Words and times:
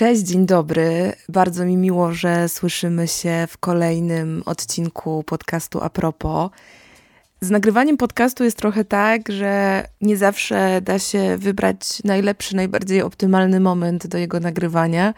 Cześć, 0.00 0.22
dzień 0.22 0.46
dobry. 0.46 1.12
Bardzo 1.28 1.64
mi 1.64 1.76
miło, 1.76 2.12
że 2.12 2.48
słyszymy 2.48 3.08
się 3.08 3.46
w 3.48 3.58
kolejnym 3.58 4.42
odcinku 4.46 5.24
podcastu 5.26 5.80
A 5.82 5.90
propos. 5.90 6.50
Z 7.40 7.50
nagrywaniem 7.50 7.96
podcastu 7.96 8.44
jest 8.44 8.56
trochę 8.56 8.84
tak, 8.84 9.32
że 9.32 9.84
nie 10.00 10.16
zawsze 10.16 10.80
da 10.80 10.98
się 10.98 11.36
wybrać 11.36 12.02
najlepszy, 12.04 12.56
najbardziej 12.56 13.02
optymalny 13.02 13.60
moment 13.60 14.06
do 14.06 14.18
jego 14.18 14.40
nagrywania. 14.40 15.14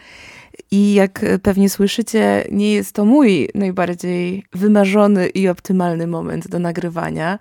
I 0.71 0.93
jak 0.93 1.25
pewnie 1.43 1.69
słyszycie, 1.69 2.47
nie 2.51 2.73
jest 2.73 2.91
to 2.91 3.05
mój 3.05 3.49
najbardziej 3.55 4.45
wymarzony 4.53 5.27
i 5.27 5.47
optymalny 5.47 6.07
moment 6.07 6.47
do 6.47 6.59
nagrywania. 6.59 7.39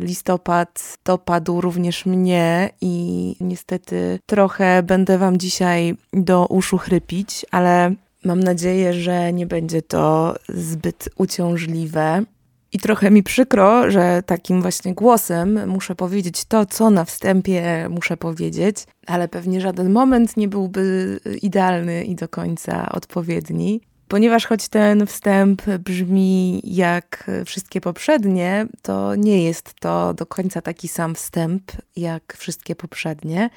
Listopad 0.00 0.96
dopadł 1.04 1.60
również 1.60 2.06
mnie 2.06 2.70
i 2.80 3.36
niestety 3.40 4.18
trochę 4.26 4.82
będę 4.82 5.18
Wam 5.18 5.38
dzisiaj 5.38 5.94
do 6.12 6.46
uszu 6.46 6.78
chrypić, 6.78 7.46
ale 7.50 7.94
mam 8.24 8.40
nadzieję, 8.40 8.92
że 8.92 9.32
nie 9.32 9.46
będzie 9.46 9.82
to 9.82 10.34
zbyt 10.48 11.08
uciążliwe. 11.16 12.24
I 12.72 12.78
trochę 12.78 13.10
mi 13.10 13.22
przykro, 13.22 13.90
że 13.90 14.22
takim 14.26 14.62
właśnie 14.62 14.94
głosem 14.94 15.68
muszę 15.68 15.94
powiedzieć 15.94 16.44
to, 16.44 16.66
co 16.66 16.90
na 16.90 17.04
wstępie 17.04 17.88
muszę 17.90 18.16
powiedzieć, 18.16 18.76
ale 19.06 19.28
pewnie 19.28 19.60
żaden 19.60 19.92
moment 19.92 20.36
nie 20.36 20.48
byłby 20.48 21.20
idealny 21.42 22.04
i 22.04 22.14
do 22.14 22.28
końca 22.28 22.92
odpowiedni. 22.92 23.80
Ponieważ 24.08 24.46
choć 24.46 24.68
ten 24.68 25.06
wstęp 25.06 25.62
brzmi 25.62 26.60
jak 26.64 27.30
wszystkie 27.46 27.80
poprzednie, 27.80 28.66
to 28.82 29.14
nie 29.14 29.44
jest 29.44 29.74
to 29.80 30.14
do 30.14 30.26
końca 30.26 30.62
taki 30.62 30.88
sam 30.88 31.14
wstęp 31.14 31.62
jak 31.96 32.36
wszystkie 32.36 32.76
poprzednie, 32.76 33.50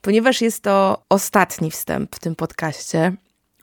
ponieważ 0.00 0.40
jest 0.40 0.62
to 0.62 1.02
ostatni 1.08 1.70
wstęp 1.70 2.16
w 2.16 2.18
tym 2.18 2.34
podcaście. 2.34 3.12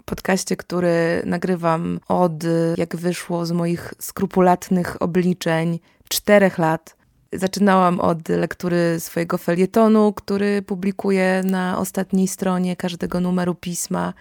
Podcaście, 0.05 0.55
który 0.55 1.21
nagrywam 1.25 1.99
od 2.07 2.43
jak 2.77 2.95
wyszło 2.95 3.45
z 3.45 3.51
moich 3.51 3.93
skrupulatnych 3.99 5.01
obliczeń 5.01 5.79
czterech 6.09 6.57
lat. 6.57 6.95
Zaczynałam 7.33 7.99
od 7.99 8.29
lektury 8.29 8.99
swojego 8.99 9.37
felietonu, 9.37 10.13
który 10.13 10.61
publikuję 10.61 11.41
na 11.45 11.79
ostatniej 11.79 12.27
stronie 12.27 12.75
każdego 12.75 13.19
numeru 13.19 13.55
pisma. 13.55 14.13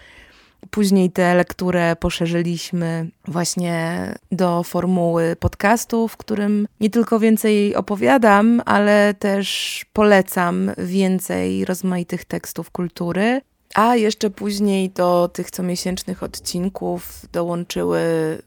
Później 0.71 1.11
tę 1.11 1.35
lekturę 1.35 1.97
poszerzyliśmy 1.97 3.11
właśnie 3.25 4.15
do 4.33 4.63
formuły 4.63 5.37
podcastu, 5.37 6.09
w 6.09 6.17
którym 6.17 6.69
nie 6.81 6.91
tylko 6.91 7.19
więcej 7.21 7.75
opowiadam, 7.75 8.63
ale 8.67 9.15
też 9.15 9.85
polecam 9.93 10.71
więcej 10.79 11.65
rozmaitych 11.65 12.25
tekstów 12.25 12.71
kultury. 12.71 13.41
A 13.75 13.97
jeszcze 13.97 14.31
później 14.31 14.91
do 14.91 15.31
tych 15.33 15.51
comiesięcznych 15.51 16.23
odcinków 16.23 17.27
dołączyły 17.33 18.01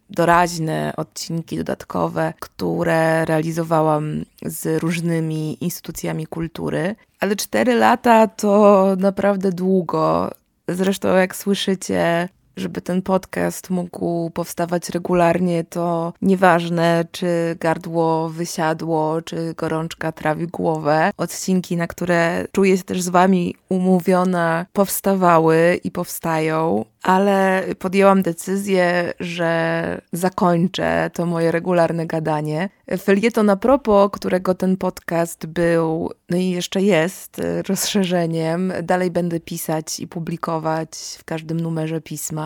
doraźne 0.09 0.93
odcinki 0.97 1.57
dodatkowe, 1.57 2.33
które 2.39 3.25
realizowałam 3.25 4.25
z 4.45 4.83
różnymi 4.83 5.63
instytucjami 5.63 6.27
kultury. 6.27 6.95
Ale 7.19 7.35
cztery 7.35 7.75
lata 7.75 8.27
to 8.27 8.85
naprawdę 8.97 9.51
długo. 9.51 10.31
Zresztą, 10.67 11.15
jak 11.15 11.35
słyszycie, 11.35 12.29
żeby 12.57 12.81
ten 12.81 13.01
podcast 13.01 13.69
mógł 13.69 14.29
powstawać 14.29 14.89
regularnie, 14.89 15.63
to 15.63 16.13
nieważne, 16.21 17.05
czy 17.11 17.27
gardło 17.59 18.29
wysiadło, 18.29 19.21
czy 19.21 19.53
gorączka 19.57 20.11
trawi 20.11 20.47
głowę. 20.47 21.11
Odcinki, 21.17 21.77
na 21.77 21.87
które 21.87 22.45
czuję 22.51 22.77
się 22.77 22.83
też 22.83 23.01
z 23.01 23.09
Wami 23.09 23.55
umówiona, 23.69 24.65
powstawały 24.73 25.79
i 25.83 25.91
powstają 25.91 26.85
ale 27.03 27.63
podjęłam 27.79 28.21
decyzję, 28.21 29.13
że 29.19 30.01
zakończę 30.11 31.09
to 31.13 31.25
moje 31.25 31.51
regularne 31.51 32.05
gadanie. 32.05 32.69
Felieton 33.03 33.45
na 33.45 33.55
propos, 33.55 34.11
którego 34.11 34.55
ten 34.55 34.77
podcast 34.77 35.45
był, 35.45 36.11
no 36.29 36.37
i 36.37 36.49
jeszcze 36.49 36.81
jest 36.81 37.41
rozszerzeniem, 37.67 38.73
dalej 38.83 39.11
będę 39.11 39.39
pisać 39.39 39.99
i 39.99 40.07
publikować 40.07 40.89
w 41.19 41.23
każdym 41.23 41.59
numerze 41.59 42.01
pisma. 42.01 42.40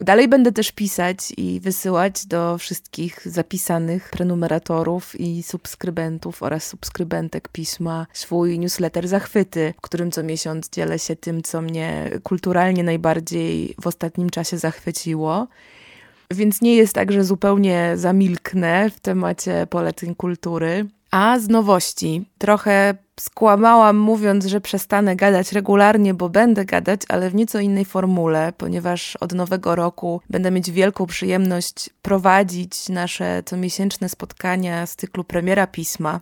Dalej 0.00 0.28
będę 0.28 0.52
też 0.52 0.72
pisać 0.72 1.32
i 1.36 1.60
wysyłać 1.60 2.26
do 2.26 2.58
wszystkich 2.58 3.28
zapisanych 3.28 4.10
prenumeratorów 4.10 5.20
i 5.20 5.42
subskrybentów 5.42 6.42
oraz 6.42 6.66
subskrybentek 6.66 7.48
pisma 7.48 8.06
swój 8.12 8.58
newsletter 8.58 9.08
Zachwyty, 9.08 9.74
w 9.78 9.80
którym 9.80 10.10
co 10.10 10.22
miesiąc 10.22 10.70
dzielę 10.70 10.98
się 10.98 11.16
tym, 11.16 11.42
co 11.42 11.62
mnie 11.62 12.10
kulturalnie 12.22 12.82
najbardziej 12.82 13.74
w 13.80 13.86
ostatnim 13.86 14.30
czasie 14.30 14.58
zachwyciło. 14.58 15.46
Więc 16.30 16.62
nie 16.62 16.76
jest 16.76 16.92
tak, 16.92 17.12
że 17.12 17.24
zupełnie 17.24 17.92
zamilknę 17.94 18.90
w 18.90 19.00
temacie 19.00 19.66
poleceń 19.70 20.14
kultury. 20.14 20.86
A 21.10 21.38
z 21.38 21.48
nowości 21.48 22.24
trochę 22.38 22.94
skłamałam, 23.20 23.96
mówiąc, 23.96 24.46
że 24.46 24.60
przestanę 24.60 25.16
gadać 25.16 25.52
regularnie, 25.52 26.14
bo 26.14 26.28
będę 26.28 26.64
gadać, 26.64 27.00
ale 27.08 27.30
w 27.30 27.34
nieco 27.34 27.60
innej 27.60 27.84
formule, 27.84 28.52
ponieważ 28.56 29.16
od 29.16 29.32
nowego 29.32 29.74
roku 29.74 30.20
będę 30.30 30.50
mieć 30.50 30.70
wielką 30.70 31.06
przyjemność 31.06 31.90
prowadzić 32.02 32.88
nasze 32.88 33.42
comiesięczne 33.42 34.08
spotkania 34.08 34.86
z 34.86 34.96
cyklu 34.96 35.24
Premiera 35.24 35.66
Pisma 35.66 36.20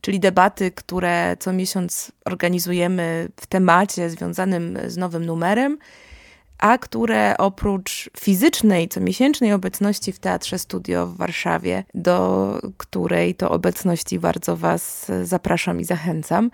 czyli 0.00 0.20
debaty, 0.20 0.70
które 0.70 1.36
co 1.40 1.52
miesiąc 1.52 2.12
organizujemy 2.24 3.28
w 3.36 3.46
temacie 3.46 4.10
związanym 4.10 4.78
z 4.86 4.96
nowym 4.96 5.24
numerem 5.24 5.78
a 6.60 6.78
które 6.78 7.34
oprócz 7.38 8.10
fizycznej, 8.20 8.88
comiesięcznej 8.88 9.52
obecności 9.52 10.12
w 10.12 10.18
Teatrze 10.18 10.58
Studio 10.58 11.06
w 11.06 11.16
Warszawie, 11.16 11.84
do 11.94 12.58
której 12.76 13.34
to 13.34 13.50
obecności 13.50 14.18
bardzo 14.18 14.56
Was 14.56 15.10
zapraszam 15.24 15.80
i 15.80 15.84
zachęcam, 15.84 16.50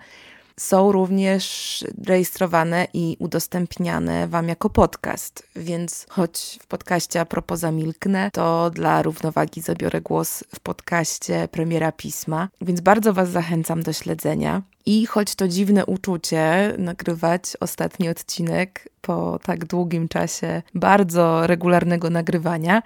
są 0.59 0.91
również 0.91 1.83
rejestrowane 2.05 2.87
i 2.93 3.17
udostępniane 3.19 4.27
Wam 4.27 4.49
jako 4.49 4.69
podcast. 4.69 5.47
Więc 5.55 6.05
choć 6.09 6.59
w 6.61 6.67
podcaście 6.67 7.21
a 7.21 7.25
propos 7.25 7.59
zamilknę, 7.59 8.29
to 8.33 8.69
dla 8.69 9.01
równowagi 9.01 9.61
zabiorę 9.61 10.01
głos 10.01 10.43
w 10.55 10.59
podcaście 10.59 11.47
Premiera 11.51 11.91
Pisma. 11.91 12.49
Więc 12.61 12.81
bardzo 12.81 13.13
Was 13.13 13.29
zachęcam 13.29 13.83
do 13.83 13.93
śledzenia. 13.93 14.61
I 14.85 15.05
choć 15.05 15.35
to 15.35 15.47
dziwne 15.47 15.85
uczucie 15.85 16.73
nagrywać 16.77 17.43
ostatni 17.59 18.09
odcinek 18.09 18.89
po 19.01 19.39
tak 19.43 19.65
długim 19.65 20.07
czasie 20.07 20.61
bardzo 20.73 21.47
regularnego 21.47 22.09
nagrywania, 22.09 22.83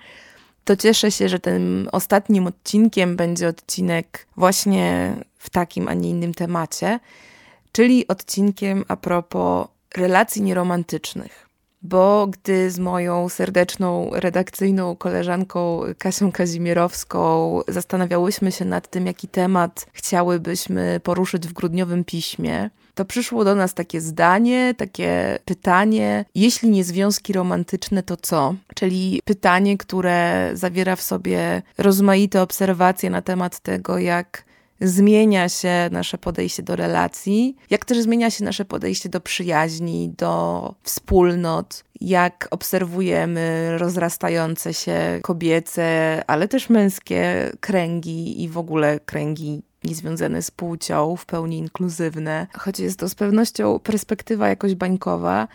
to 0.66 0.76
cieszę 0.76 1.12
się, 1.12 1.30
że 1.30 1.40
tym 1.40 1.90
ostatnim 1.92 2.48
odcinkiem 2.48 3.16
będzie 3.16 3.48
odcinek 3.48 4.28
właśnie 4.38 5.16
w 5.38 5.50
takim, 5.50 5.88
a 5.88 5.94
nie 5.94 6.10
innym 6.10 6.34
temacie, 6.34 7.00
czyli 7.72 8.08
odcinkiem 8.08 8.86
a 8.88 8.98
propos 8.98 9.68
relacji 9.96 10.42
nieromantycznych. 10.42 11.52
Bo 11.84 12.28
gdy 12.28 12.72
z 12.72 12.80
moją 12.80 13.30
serdeczną 13.30 14.10
redakcyjną 14.14 14.96
koleżanką 14.96 15.82
Kasią 15.98 16.32
Kazimierowską 16.32 17.60
zastanawiałyśmy 17.68 18.52
się 18.52 18.66
nad 18.66 18.88
tym, 18.88 19.06
jaki 19.06 19.28
temat 19.28 19.86
chciałybyśmy 19.94 21.00
poruszyć 21.04 21.48
w 21.48 21.54
grudniowym 21.54 22.04
piśmie, 22.04 22.70
to 22.96 23.06
przyszło 23.06 23.44
do 23.44 23.56
nas 23.56 23.74
takie 23.74 24.02
zdanie, 24.02 24.74
takie 24.78 25.40
pytanie: 25.46 26.26
jeśli 26.36 26.70
nie 26.70 26.84
związki 26.84 27.34
romantyczne, 27.34 28.04
to 28.04 28.18
co? 28.18 28.56
Czyli 28.76 29.22
pytanie, 29.26 29.78
które 29.78 30.50
zawiera 30.54 30.96
w 30.96 31.02
sobie 31.02 31.62
rozmaite 31.78 32.42
obserwacje 32.42 33.10
na 33.10 33.22
temat 33.22 33.60
tego, 33.60 33.98
jak 33.98 34.44
zmienia 34.82 35.50
się 35.50 35.90
nasze 35.92 36.18
podejście 36.18 36.64
do 36.64 36.76
relacji, 36.76 37.56
jak 37.70 37.86
też 37.86 38.02
zmienia 38.02 38.30
się 38.30 38.44
nasze 38.44 38.66
podejście 38.66 39.10
do 39.10 39.22
przyjaźni, 39.22 40.14
do 40.18 40.76
wspólnot, 40.84 41.84
jak 42.02 42.48
obserwujemy 42.52 43.78
rozrastające 43.78 44.74
się 44.74 45.20
kobiece, 45.22 46.22
ale 46.28 46.48
też 46.48 46.70
męskie 46.70 47.52
kręgi 47.60 48.44
i 48.44 48.50
w 48.50 48.58
ogóle 48.58 49.00
kręgi 49.00 49.62
niezwiązane 49.84 50.42
z 50.42 50.52
płcią, 50.52 51.16
w 51.16 51.26
pełni 51.26 51.58
inkluzywne, 51.58 52.48
choć 52.58 52.80
jest 52.80 53.00
to 53.00 53.10
z 53.10 53.16
pewnością 53.16 53.80
perspektywa 53.80 54.50
jakoś 54.50 54.76
bańkowa, 54.76 55.48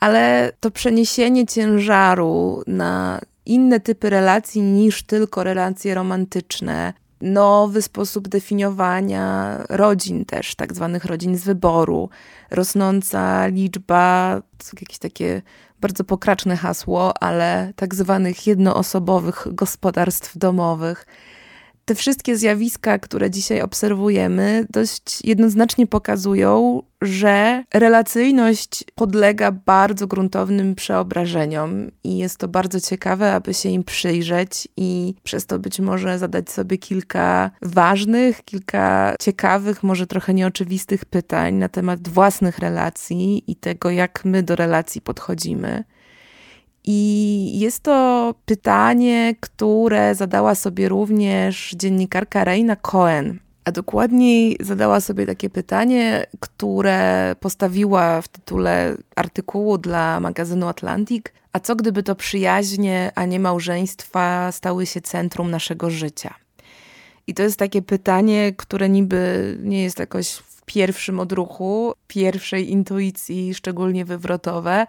ale 0.00 0.52
to 0.60 0.70
przeniesienie 0.70 1.46
ciężaru 1.46 2.62
na 2.66 3.20
inne 3.46 3.80
typy 3.80 4.10
relacji 4.10 4.62
niż 4.62 5.02
tylko 5.02 5.44
relacje 5.44 5.94
romantyczne. 5.94 6.92
Nowy 7.20 7.82
sposób 7.82 8.28
definiowania 8.28 9.58
rodzin 9.68 10.24
też, 10.24 10.54
tak 10.54 10.74
zwanych 10.74 11.04
rodzin 11.04 11.36
z 11.36 11.44
wyboru. 11.44 12.08
Rosnąca 12.50 13.46
liczba, 13.46 14.40
jakieś 14.80 14.98
takie 14.98 15.42
bardzo 15.80 16.04
pokraczne 16.04 16.56
hasło, 16.56 17.22
ale 17.22 17.72
tak 17.76 17.94
zwanych 17.94 18.46
jednoosobowych 18.46 19.46
gospodarstw 19.50 20.38
domowych 20.38 21.06
te 21.90 21.94
wszystkie 21.94 22.36
zjawiska, 22.36 22.98
które 22.98 23.30
dzisiaj 23.30 23.60
obserwujemy, 23.60 24.66
dość 24.70 25.24
jednoznacznie 25.24 25.86
pokazują, 25.86 26.82
że 27.02 27.64
relacyjność 27.74 28.84
podlega 28.94 29.52
bardzo 29.52 30.06
gruntownym 30.06 30.74
przeobrażeniom 30.74 31.90
i 32.04 32.18
jest 32.18 32.38
to 32.38 32.48
bardzo 32.48 32.80
ciekawe, 32.80 33.32
aby 33.34 33.54
się 33.54 33.68
im 33.68 33.84
przyjrzeć 33.84 34.68
i 34.76 35.14
przez 35.22 35.46
to 35.46 35.58
być 35.58 35.80
może 35.80 36.18
zadać 36.18 36.50
sobie 36.50 36.78
kilka 36.78 37.50
ważnych, 37.62 38.44
kilka 38.44 39.14
ciekawych, 39.20 39.82
może 39.82 40.06
trochę 40.06 40.34
nieoczywistych 40.34 41.04
pytań 41.04 41.54
na 41.54 41.68
temat 41.68 42.08
własnych 42.08 42.58
relacji 42.58 43.44
i 43.46 43.56
tego, 43.56 43.90
jak 43.90 44.24
my 44.24 44.42
do 44.42 44.56
relacji 44.56 45.00
podchodzimy. 45.00 45.84
I 46.84 47.58
jest 47.58 47.82
to 47.82 48.34
pytanie, 48.46 49.34
które 49.40 50.14
zadała 50.14 50.54
sobie 50.54 50.88
również 50.88 51.74
dziennikarka 51.76 52.44
Reina 52.44 52.76
Cohen. 52.76 53.38
A 53.64 53.72
dokładniej 53.72 54.56
zadała 54.60 55.00
sobie 55.00 55.26
takie 55.26 55.50
pytanie, 55.50 56.26
które 56.40 57.34
postawiła 57.40 58.22
w 58.22 58.28
tytule 58.28 58.96
artykułu 59.16 59.78
dla 59.78 60.20
magazynu 60.20 60.68
Atlantic. 60.68 61.24
A 61.52 61.60
co 61.60 61.76
gdyby 61.76 62.02
to 62.02 62.14
przyjaźnie, 62.14 63.12
a 63.14 63.24
nie 63.24 63.40
małżeństwa 63.40 64.52
stały 64.52 64.86
się 64.86 65.00
centrum 65.00 65.50
naszego 65.50 65.90
życia? 65.90 66.34
I 67.26 67.34
to 67.34 67.42
jest 67.42 67.56
takie 67.56 67.82
pytanie, 67.82 68.52
które 68.56 68.88
niby 68.88 69.58
nie 69.62 69.82
jest 69.82 69.98
jakoś 69.98 70.30
w 70.30 70.62
pierwszym 70.64 71.20
odruchu, 71.20 71.92
pierwszej 72.06 72.70
intuicji, 72.70 73.54
szczególnie 73.54 74.04
wywrotowe, 74.04 74.86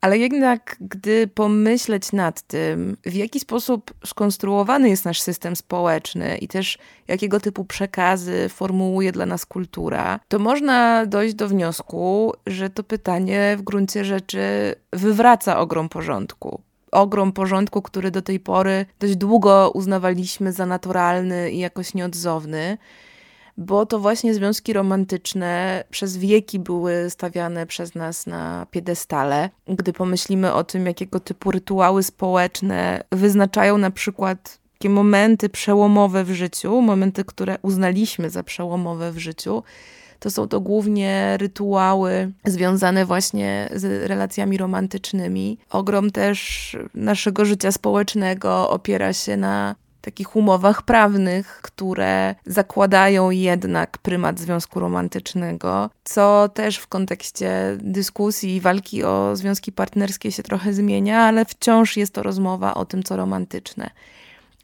ale 0.00 0.18
jednak, 0.18 0.76
gdy 0.80 1.26
pomyśleć 1.26 2.12
nad 2.12 2.42
tym, 2.42 2.96
w 3.06 3.14
jaki 3.14 3.40
sposób 3.40 3.94
skonstruowany 4.06 4.88
jest 4.88 5.04
nasz 5.04 5.20
system 5.20 5.56
społeczny 5.56 6.38
i 6.38 6.48
też 6.48 6.78
jakiego 7.08 7.40
typu 7.40 7.64
przekazy 7.64 8.48
formułuje 8.48 9.12
dla 9.12 9.26
nas 9.26 9.46
kultura, 9.46 10.20
to 10.28 10.38
można 10.38 11.06
dojść 11.06 11.34
do 11.34 11.48
wniosku, 11.48 12.32
że 12.46 12.70
to 12.70 12.82
pytanie 12.84 13.56
w 13.58 13.62
gruncie 13.62 14.04
rzeczy 14.04 14.74
wywraca 14.92 15.58
ogrom 15.58 15.88
porządku. 15.88 16.60
Ogrom 16.92 17.32
porządku, 17.32 17.82
który 17.82 18.10
do 18.10 18.22
tej 18.22 18.40
pory 18.40 18.86
dość 18.98 19.16
długo 19.16 19.70
uznawaliśmy 19.74 20.52
za 20.52 20.66
naturalny 20.66 21.50
i 21.50 21.58
jakoś 21.58 21.94
nieodzowny 21.94 22.78
bo 23.58 23.86
to 23.86 23.98
właśnie 23.98 24.34
związki 24.34 24.72
romantyczne 24.72 25.84
przez 25.90 26.16
wieki 26.16 26.58
były 26.58 27.10
stawiane 27.10 27.66
przez 27.66 27.94
nas 27.94 28.26
na 28.26 28.66
piedestale. 28.70 29.50
Gdy 29.68 29.92
pomyślimy 29.92 30.52
o 30.52 30.64
tym, 30.64 30.86
jakiego 30.86 31.20
typu 31.20 31.50
rytuały 31.50 32.02
społeczne 32.02 33.04
wyznaczają 33.12 33.78
na 33.78 33.90
przykład 33.90 34.58
takie 34.72 34.90
momenty 34.90 35.48
przełomowe 35.48 36.24
w 36.24 36.32
życiu, 36.32 36.80
momenty, 36.82 37.24
które 37.24 37.58
uznaliśmy 37.62 38.30
za 38.30 38.42
przełomowe 38.42 39.12
w 39.12 39.18
życiu, 39.18 39.62
to 40.18 40.30
są 40.30 40.48
to 40.48 40.60
głównie 40.60 41.36
rytuały 41.40 42.32
związane 42.44 43.06
właśnie 43.06 43.68
z 43.74 44.08
relacjami 44.08 44.56
romantycznymi. 44.56 45.58
Ogrom 45.70 46.10
też 46.10 46.76
naszego 46.94 47.44
życia 47.44 47.72
społecznego 47.72 48.70
opiera 48.70 49.12
się 49.12 49.36
na 49.36 49.74
takich 50.00 50.36
umowach 50.36 50.82
prawnych, 50.82 51.60
które 51.62 52.34
zakładają 52.46 53.30
jednak 53.30 53.98
prymat 53.98 54.40
związku 54.40 54.80
romantycznego, 54.80 55.90
co 56.04 56.48
też 56.54 56.76
w 56.76 56.86
kontekście 56.86 57.76
dyskusji 57.80 58.56
i 58.56 58.60
walki 58.60 59.04
o 59.04 59.36
związki 59.36 59.72
partnerskie 59.72 60.32
się 60.32 60.42
trochę 60.42 60.72
zmienia, 60.72 61.20
ale 61.20 61.44
wciąż 61.44 61.96
jest 61.96 62.14
to 62.14 62.22
rozmowa 62.22 62.74
o 62.74 62.84
tym, 62.84 63.02
co 63.02 63.16
romantyczne. 63.16 63.90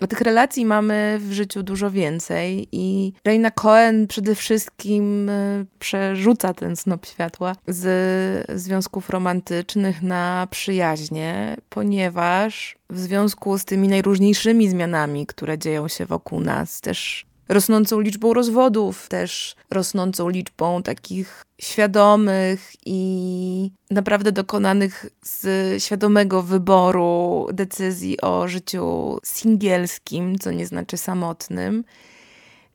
Bo 0.00 0.06
tych 0.06 0.20
relacji 0.20 0.64
mamy 0.66 1.18
w 1.20 1.32
życiu 1.32 1.62
dużo 1.62 1.90
więcej 1.90 2.68
i 2.72 3.12
Reina 3.24 3.50
Cohen 3.50 4.06
przede 4.06 4.34
wszystkim 4.34 5.28
e, 5.28 5.64
przerzuca 5.78 6.54
ten 6.54 6.76
snop 6.76 7.06
światła 7.06 7.56
z 7.68 8.60
związków 8.60 9.10
romantycznych 9.10 10.02
na 10.02 10.48
przyjaźnie, 10.50 11.56
ponieważ 11.68 12.76
w 12.90 12.98
związku 12.98 13.58
z 13.58 13.64
tymi 13.64 13.88
najróżniejszymi 13.88 14.68
zmianami, 14.68 15.26
które 15.26 15.58
dzieją 15.58 15.88
się 15.88 16.06
wokół 16.06 16.40
nas, 16.40 16.80
też 16.80 17.26
rosnącą 17.48 18.00
liczbą 18.00 18.34
rozwodów, 18.34 19.08
też 19.08 19.56
rosnącą 19.70 20.28
liczbą 20.28 20.82
takich 20.82 21.44
świadomych 21.60 22.72
i 22.86 23.70
naprawdę 23.90 24.32
dokonanych 24.32 25.06
z 25.22 25.82
świadomego 25.82 26.42
wyboru 26.42 27.46
decyzji 27.52 28.20
o 28.20 28.48
życiu 28.48 29.18
singielskim, 29.24 30.38
co 30.38 30.50
nie 30.50 30.66
znaczy 30.66 30.96
samotnym. 30.96 31.84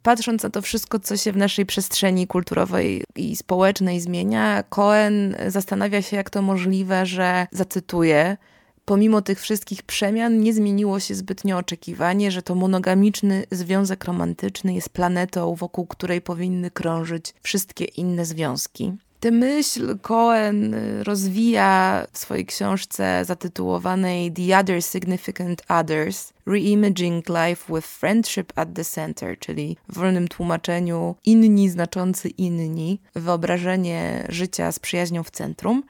Patrząc 0.04 0.44
na 0.44 0.50
to 0.50 0.62
wszystko, 0.62 1.00
co 1.00 1.18
się 1.18 1.32
w 1.32 1.38
naszej 1.38 1.66
przestrzeni 1.66 2.28
kulturowej 2.28 3.04
i 3.16 3.36
społecznej 3.36 4.02
zmienia, 4.02 4.64
Cohen 4.70 5.36
zastanawia 5.48 6.02
się, 6.02 6.18
jak 6.18 6.30
to 6.30 6.42
możliwe, 6.42 7.06
że 7.06 7.48
zacytuję 7.52 8.38
pomimo 8.90 9.22
tych 9.22 9.42
wszystkich 9.42 9.84
przemian 9.84 10.40
nie 10.40 10.54
zmieniło 10.54 11.00
się 11.00 11.16
zbytnio 11.16 11.58
oczekiwanie, 11.58 12.32
że 12.32 12.42
to 12.42 12.56
monogamiczny 12.56 13.44
związek 13.52 14.06
romantyczny 14.06 14.74
jest 14.74 14.90
planetą, 14.90 15.56
wokół 15.56 15.86
której 15.88 16.22
powinny 16.22 16.72
krążyć 16.72 17.34
wszystkie 17.44 17.86
inne 17.86 18.26
związki. 18.26 18.94
Tę 19.20 19.32
myśl 19.32 19.98
Cohen 20.02 20.76
rozwija 21.04 22.06
w 22.12 22.18
swojej 22.18 22.46
książce 22.46 23.26
zatytułowanej 23.26 24.32
The 24.32 24.60
Other 24.60 24.84
Significant 24.84 25.62
Others 25.68 26.34
Reimaging 26.46 27.26
Life 27.30 27.74
with 27.74 27.88
Friendship 27.88 28.54
at 28.56 28.70
the 28.74 28.86
Center, 28.86 29.40
czyli 29.40 29.78
w 29.90 29.94
wolnym 29.94 30.28
tłumaczeniu 30.28 31.16
inni 31.26 31.70
znaczący 31.70 32.30
inni, 32.30 33.02
wyobrażenie 33.16 34.26
życia 34.30 34.72
z 34.72 34.80
przyjaźnią 34.80 35.24
w 35.24 35.32
centrum. 35.32 35.84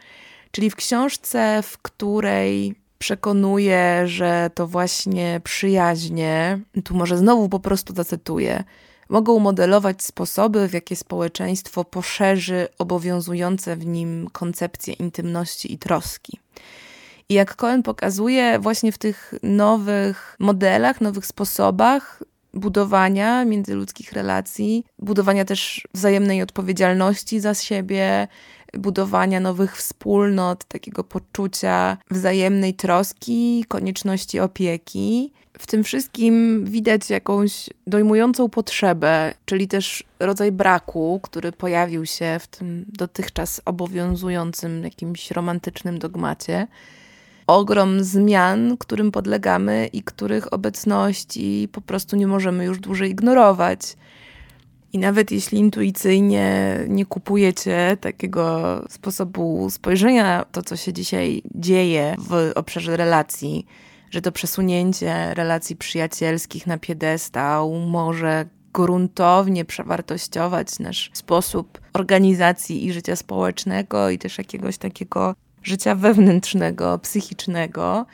Czyli 0.51 0.69
w 0.69 0.75
książce, 0.75 1.63
w 1.63 1.77
której 1.77 2.75
przekonuje, 2.99 4.07
że 4.07 4.49
to 4.53 4.67
właśnie 4.67 5.41
przyjaźnie, 5.43 6.59
tu 6.83 6.95
może 6.95 7.17
znowu 7.17 7.49
po 7.49 7.59
prostu 7.59 7.95
zacytuję, 7.95 8.63
mogą 9.09 9.39
modelować 9.39 10.03
sposoby, 10.03 10.67
w 10.67 10.73
jakie 10.73 10.95
społeczeństwo 10.95 11.85
poszerzy 11.85 12.67
obowiązujące 12.77 13.75
w 13.75 13.85
nim 13.85 14.29
koncepcje 14.31 14.93
intymności 14.93 15.73
i 15.73 15.77
troski. 15.77 16.39
I 17.29 17.33
jak 17.33 17.55
Cohen 17.55 17.83
pokazuje, 17.83 18.59
właśnie 18.59 18.91
w 18.91 18.97
tych 18.97 19.33
nowych 19.43 20.35
modelach, 20.39 21.01
nowych 21.01 21.25
sposobach 21.25 22.23
budowania 22.53 23.45
międzyludzkich 23.45 24.13
relacji, 24.13 24.85
budowania 24.99 25.45
też 25.45 25.87
wzajemnej 25.93 26.41
odpowiedzialności 26.41 27.39
za 27.39 27.53
siebie, 27.53 28.27
budowania 28.73 29.39
nowych 29.39 29.77
wspólnot, 29.77 30.65
takiego 30.65 31.03
poczucia 31.03 31.97
wzajemnej 32.11 32.73
troski, 32.73 33.65
konieczności 33.67 34.39
opieki. 34.39 35.31
W 35.59 35.67
tym 35.67 35.83
wszystkim 35.83 36.65
widać 36.65 37.09
jakąś 37.09 37.69
dojmującą 37.87 38.49
potrzebę, 38.49 39.33
czyli 39.45 39.67
też 39.67 40.03
rodzaj 40.19 40.51
braku, 40.51 41.19
który 41.23 41.51
pojawił 41.51 42.05
się 42.05 42.37
w 42.39 42.47
tym 42.47 42.85
dotychczas 42.87 43.61
obowiązującym 43.65 44.83
jakimś 44.83 45.31
romantycznym 45.31 45.99
dogmacie. 45.99 46.67
Ogrom 47.47 48.03
zmian, 48.03 48.77
którym 48.77 49.11
podlegamy 49.11 49.89
i 49.93 50.03
których 50.03 50.53
obecności 50.53 51.69
po 51.71 51.81
prostu 51.81 52.15
nie 52.15 52.27
możemy 52.27 52.65
już 52.65 52.79
dłużej 52.79 53.11
ignorować. 53.11 53.95
I 54.93 54.99
nawet 54.99 55.31
jeśli 55.31 55.57
intuicyjnie 55.59 56.79
nie 56.87 57.05
kupujecie 57.05 57.97
takiego 58.01 58.75
sposobu 58.89 59.69
spojrzenia 59.69 60.45
to, 60.51 60.61
co 60.61 60.77
się 60.77 60.93
dzisiaj 60.93 61.41
dzieje 61.55 62.15
w 62.19 62.51
obszarze 62.55 62.97
relacji, 62.97 63.65
że 64.11 64.21
to 64.21 64.31
przesunięcie 64.31 65.33
relacji 65.33 65.75
przyjacielskich 65.75 66.67
na 66.67 66.77
piedestał 66.77 67.73
może 67.73 68.45
gruntownie 68.73 69.65
przewartościować 69.65 70.79
nasz 70.79 71.11
sposób 71.13 71.81
organizacji 71.93 72.85
i 72.85 72.93
życia 72.93 73.15
społecznego 73.15 74.09
i 74.09 74.17
też 74.17 74.37
jakiegoś 74.37 74.77
takiego 74.77 75.35
życia 75.63 75.95
wewnętrznego, 75.95 76.99
psychicznego, 76.99 78.05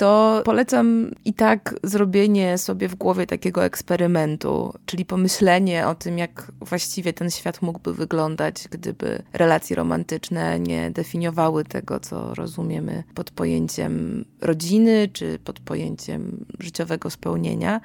to 0.00 0.42
polecam 0.44 1.10
i 1.24 1.34
tak 1.34 1.74
zrobienie 1.82 2.58
sobie 2.58 2.88
w 2.88 2.94
głowie 2.94 3.26
takiego 3.26 3.64
eksperymentu, 3.64 4.74
czyli 4.86 5.04
pomyślenie 5.04 5.86
o 5.86 5.94
tym, 5.94 6.18
jak 6.18 6.52
właściwie 6.60 7.12
ten 7.12 7.30
świat 7.30 7.62
mógłby 7.62 7.94
wyglądać, 7.94 8.68
gdyby 8.70 9.22
relacje 9.32 9.76
romantyczne 9.76 10.60
nie 10.60 10.90
definiowały 10.90 11.64
tego, 11.64 12.00
co 12.00 12.34
rozumiemy 12.34 13.04
pod 13.14 13.30
pojęciem 13.30 14.24
rodziny 14.40 15.08
czy 15.12 15.38
pod 15.38 15.60
pojęciem 15.60 16.44
życiowego 16.58 17.10
spełnienia. 17.10 17.80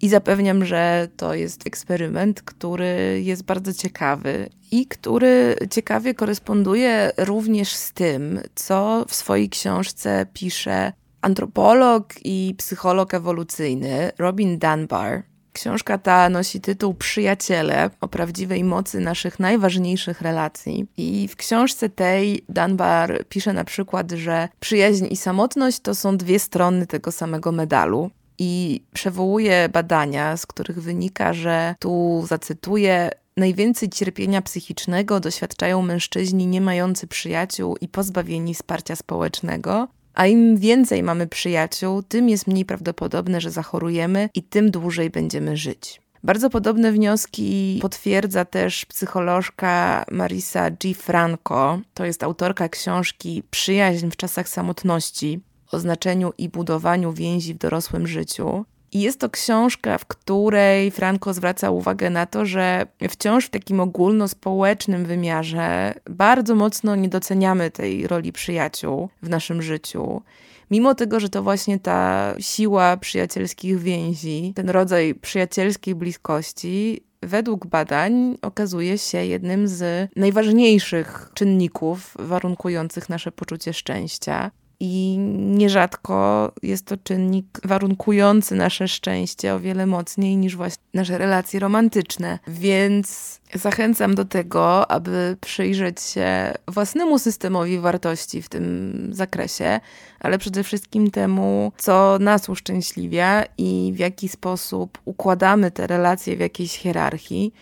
I 0.00 0.08
zapewniam, 0.08 0.64
że 0.64 1.08
to 1.16 1.34
jest 1.34 1.66
eksperyment, 1.66 2.42
który 2.42 3.20
jest 3.24 3.42
bardzo 3.44 3.72
ciekawy 3.72 4.48
i 4.70 4.86
który 4.86 5.56
ciekawie 5.70 6.14
koresponduje 6.14 7.12
również 7.16 7.72
z 7.72 7.92
tym, 7.92 8.40
co 8.54 9.04
w 9.08 9.14
swojej 9.14 9.48
książce 9.48 10.26
pisze 10.32 10.92
antropolog 11.20 12.14
i 12.24 12.54
psycholog 12.58 13.14
ewolucyjny 13.14 14.12
Robin 14.18 14.58
Dunbar. 14.58 15.22
Książka 15.52 15.98
ta 15.98 16.28
nosi 16.28 16.60
tytuł 16.60 16.94
Przyjaciele 16.94 17.90
o 18.00 18.08
prawdziwej 18.08 18.64
mocy 18.64 19.00
naszych 19.00 19.40
najważniejszych 19.40 20.20
relacji. 20.22 20.86
I 20.96 21.28
w 21.28 21.36
książce 21.36 21.88
tej 21.88 22.44
Dunbar 22.48 23.24
pisze 23.28 23.52
na 23.52 23.64
przykład, 23.64 24.10
że 24.10 24.48
przyjaźń 24.60 25.06
i 25.10 25.16
samotność 25.16 25.80
to 25.80 25.94
są 25.94 26.16
dwie 26.16 26.38
strony 26.38 26.86
tego 26.86 27.12
samego 27.12 27.52
medalu 27.52 28.10
i 28.38 28.82
przywołuje 28.94 29.68
badania, 29.68 30.36
z 30.36 30.46
których 30.46 30.82
wynika, 30.82 31.32
że 31.32 31.74
tu 31.78 32.24
zacytuję. 32.28 33.10
Najwięcej 33.36 33.88
cierpienia 33.88 34.42
psychicznego 34.42 35.20
doświadczają 35.20 35.82
mężczyźni 35.82 36.46
nie 36.46 36.60
mający 36.60 37.06
przyjaciół 37.06 37.76
i 37.80 37.88
pozbawieni 37.88 38.54
wsparcia 38.54 38.96
społecznego, 38.96 39.88
a 40.18 40.26
im 40.26 40.56
więcej 40.56 41.02
mamy 41.02 41.26
przyjaciół, 41.26 42.02
tym 42.02 42.28
jest 42.28 42.46
mniej 42.46 42.64
prawdopodobne, 42.64 43.40
że 43.40 43.50
zachorujemy 43.50 44.28
i 44.34 44.42
tym 44.42 44.70
dłużej 44.70 45.10
będziemy 45.10 45.56
żyć. 45.56 46.00
Bardzo 46.24 46.50
podobne 46.50 46.92
wnioski 46.92 47.78
potwierdza 47.82 48.44
też 48.44 48.84
psycholożka 48.84 50.04
Marisa 50.10 50.70
G. 50.70 50.94
Franco. 50.94 51.80
To 51.94 52.04
jest 52.04 52.22
autorka 52.22 52.68
książki 52.68 53.42
Przyjaźń 53.50 54.10
w 54.10 54.16
czasach 54.16 54.48
samotności 54.48 55.40
o 55.72 55.78
znaczeniu 55.78 56.32
i 56.38 56.48
budowaniu 56.48 57.12
więzi 57.12 57.54
w 57.54 57.58
dorosłym 57.58 58.06
życiu. 58.06 58.64
I 58.92 59.00
jest 59.00 59.20
to 59.20 59.30
książka, 59.30 59.98
w 59.98 60.06
której 60.06 60.90
Franco 60.90 61.34
zwraca 61.34 61.70
uwagę 61.70 62.10
na 62.10 62.26
to, 62.26 62.46
że 62.46 62.86
wciąż 63.08 63.46
w 63.46 63.50
takim 63.50 63.80
ogólnospołecznym 63.80 65.04
wymiarze 65.04 65.94
bardzo 66.10 66.54
mocno 66.54 66.96
nie 66.96 67.08
doceniamy 67.08 67.70
tej 67.70 68.06
roli 68.06 68.32
przyjaciół 68.32 69.08
w 69.22 69.28
naszym 69.28 69.62
życiu. 69.62 70.22
Mimo 70.70 70.94
tego, 70.94 71.20
że 71.20 71.28
to 71.28 71.42
właśnie 71.42 71.78
ta 71.78 72.34
siła 72.38 72.96
przyjacielskich 72.96 73.78
więzi, 73.78 74.52
ten 74.56 74.70
rodzaj 74.70 75.14
przyjacielskiej 75.14 75.94
bliskości, 75.94 77.02
według 77.22 77.66
badań 77.66 78.38
okazuje 78.42 78.98
się 78.98 79.24
jednym 79.24 79.68
z 79.68 80.10
najważniejszych 80.16 81.30
czynników 81.34 82.14
warunkujących 82.18 83.08
nasze 83.08 83.32
poczucie 83.32 83.72
szczęścia 83.72 84.50
i 84.80 85.18
nierzadko 85.38 86.52
jest 86.62 86.86
to 86.86 86.96
czynnik 86.96 87.46
warunkujący 87.64 88.54
nasze 88.54 88.88
szczęście 88.88 89.54
o 89.54 89.60
wiele 89.60 89.86
mocniej 89.86 90.36
niż 90.36 90.56
właśnie 90.56 90.82
nasze 90.94 91.18
relacje 91.18 91.60
romantyczne. 91.60 92.38
Więc 92.48 93.40
zachęcam 93.54 94.14
do 94.14 94.24
tego, 94.24 94.90
aby 94.90 95.36
przyjrzeć 95.40 96.00
się 96.00 96.54
własnemu 96.68 97.18
systemowi 97.18 97.78
wartości 97.78 98.42
w 98.42 98.48
tym 98.48 99.08
zakresie, 99.12 99.80
ale 100.20 100.38
przede 100.38 100.64
wszystkim 100.64 101.10
temu, 101.10 101.72
co 101.76 102.18
nas 102.20 102.48
uszczęśliwia 102.48 103.44
i 103.58 103.92
w 103.94 103.98
jaki 103.98 104.28
sposób 104.28 104.98
układamy 105.04 105.70
te 105.70 105.86
relacje 105.86 106.36
w 106.36 106.40
jakiejś 106.40 106.78
hierarchii 106.78 107.52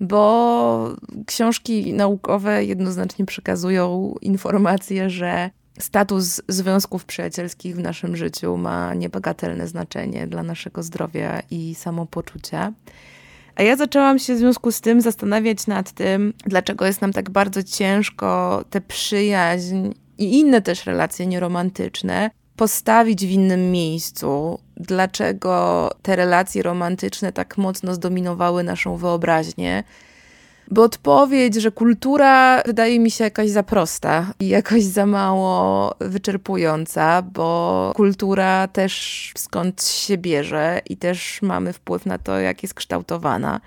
bo 0.00 0.90
książki 1.26 1.92
naukowe 1.92 2.64
jednoznacznie 2.64 3.26
przekazują 3.26 4.14
informację, 4.20 5.10
że 5.10 5.50
status 5.78 6.40
związków 6.48 7.04
przyjacielskich 7.04 7.76
w 7.76 7.78
naszym 7.78 8.16
życiu 8.16 8.56
ma 8.56 8.94
niebagatelne 8.94 9.68
znaczenie 9.68 10.26
dla 10.26 10.42
naszego 10.42 10.82
zdrowia 10.82 11.42
i 11.50 11.74
samopoczucia. 11.74 12.72
A 13.56 13.62
ja 13.62 13.76
zaczęłam 13.76 14.18
się 14.18 14.34
w 14.34 14.38
związku 14.38 14.72
z 14.72 14.80
tym 14.80 15.00
zastanawiać 15.00 15.66
nad 15.66 15.92
tym, 15.92 16.32
dlaczego 16.46 16.86
jest 16.86 17.00
nam 17.00 17.12
tak 17.12 17.30
bardzo 17.30 17.62
ciężko 17.62 18.64
tę 18.70 18.80
przyjaźń 18.80 19.90
i 20.18 20.38
inne 20.38 20.62
też 20.62 20.86
relacje 20.86 21.26
nieromantyczne 21.26 22.30
postawić 22.56 23.26
w 23.26 23.30
innym 23.30 23.72
miejscu. 23.72 24.58
Dlaczego 24.76 25.90
te 26.02 26.16
relacje 26.16 26.62
romantyczne 26.62 27.32
tak 27.32 27.58
mocno 27.58 27.94
zdominowały 27.94 28.62
naszą 28.62 28.96
wyobraźnię? 28.96 29.84
Bo 30.70 30.82
odpowiedź, 30.82 31.54
że 31.54 31.70
kultura 31.70 32.62
wydaje 32.62 33.00
mi 33.00 33.10
się 33.10 33.24
jakaś 33.24 33.50
za 33.50 33.62
prosta 33.62 34.32
i 34.40 34.48
jakoś 34.48 34.82
za 34.82 35.06
mało 35.06 35.94
wyczerpująca, 36.00 37.22
bo 37.22 37.92
kultura 37.96 38.68
też 38.68 39.32
skąd 39.36 39.84
się 39.84 40.18
bierze 40.18 40.80
i 40.90 40.96
też 40.96 41.42
mamy 41.42 41.72
wpływ 41.72 42.06
na 42.06 42.18
to, 42.18 42.38
jak 42.38 42.62
jest 42.62 42.74
kształtowana. 42.74 43.60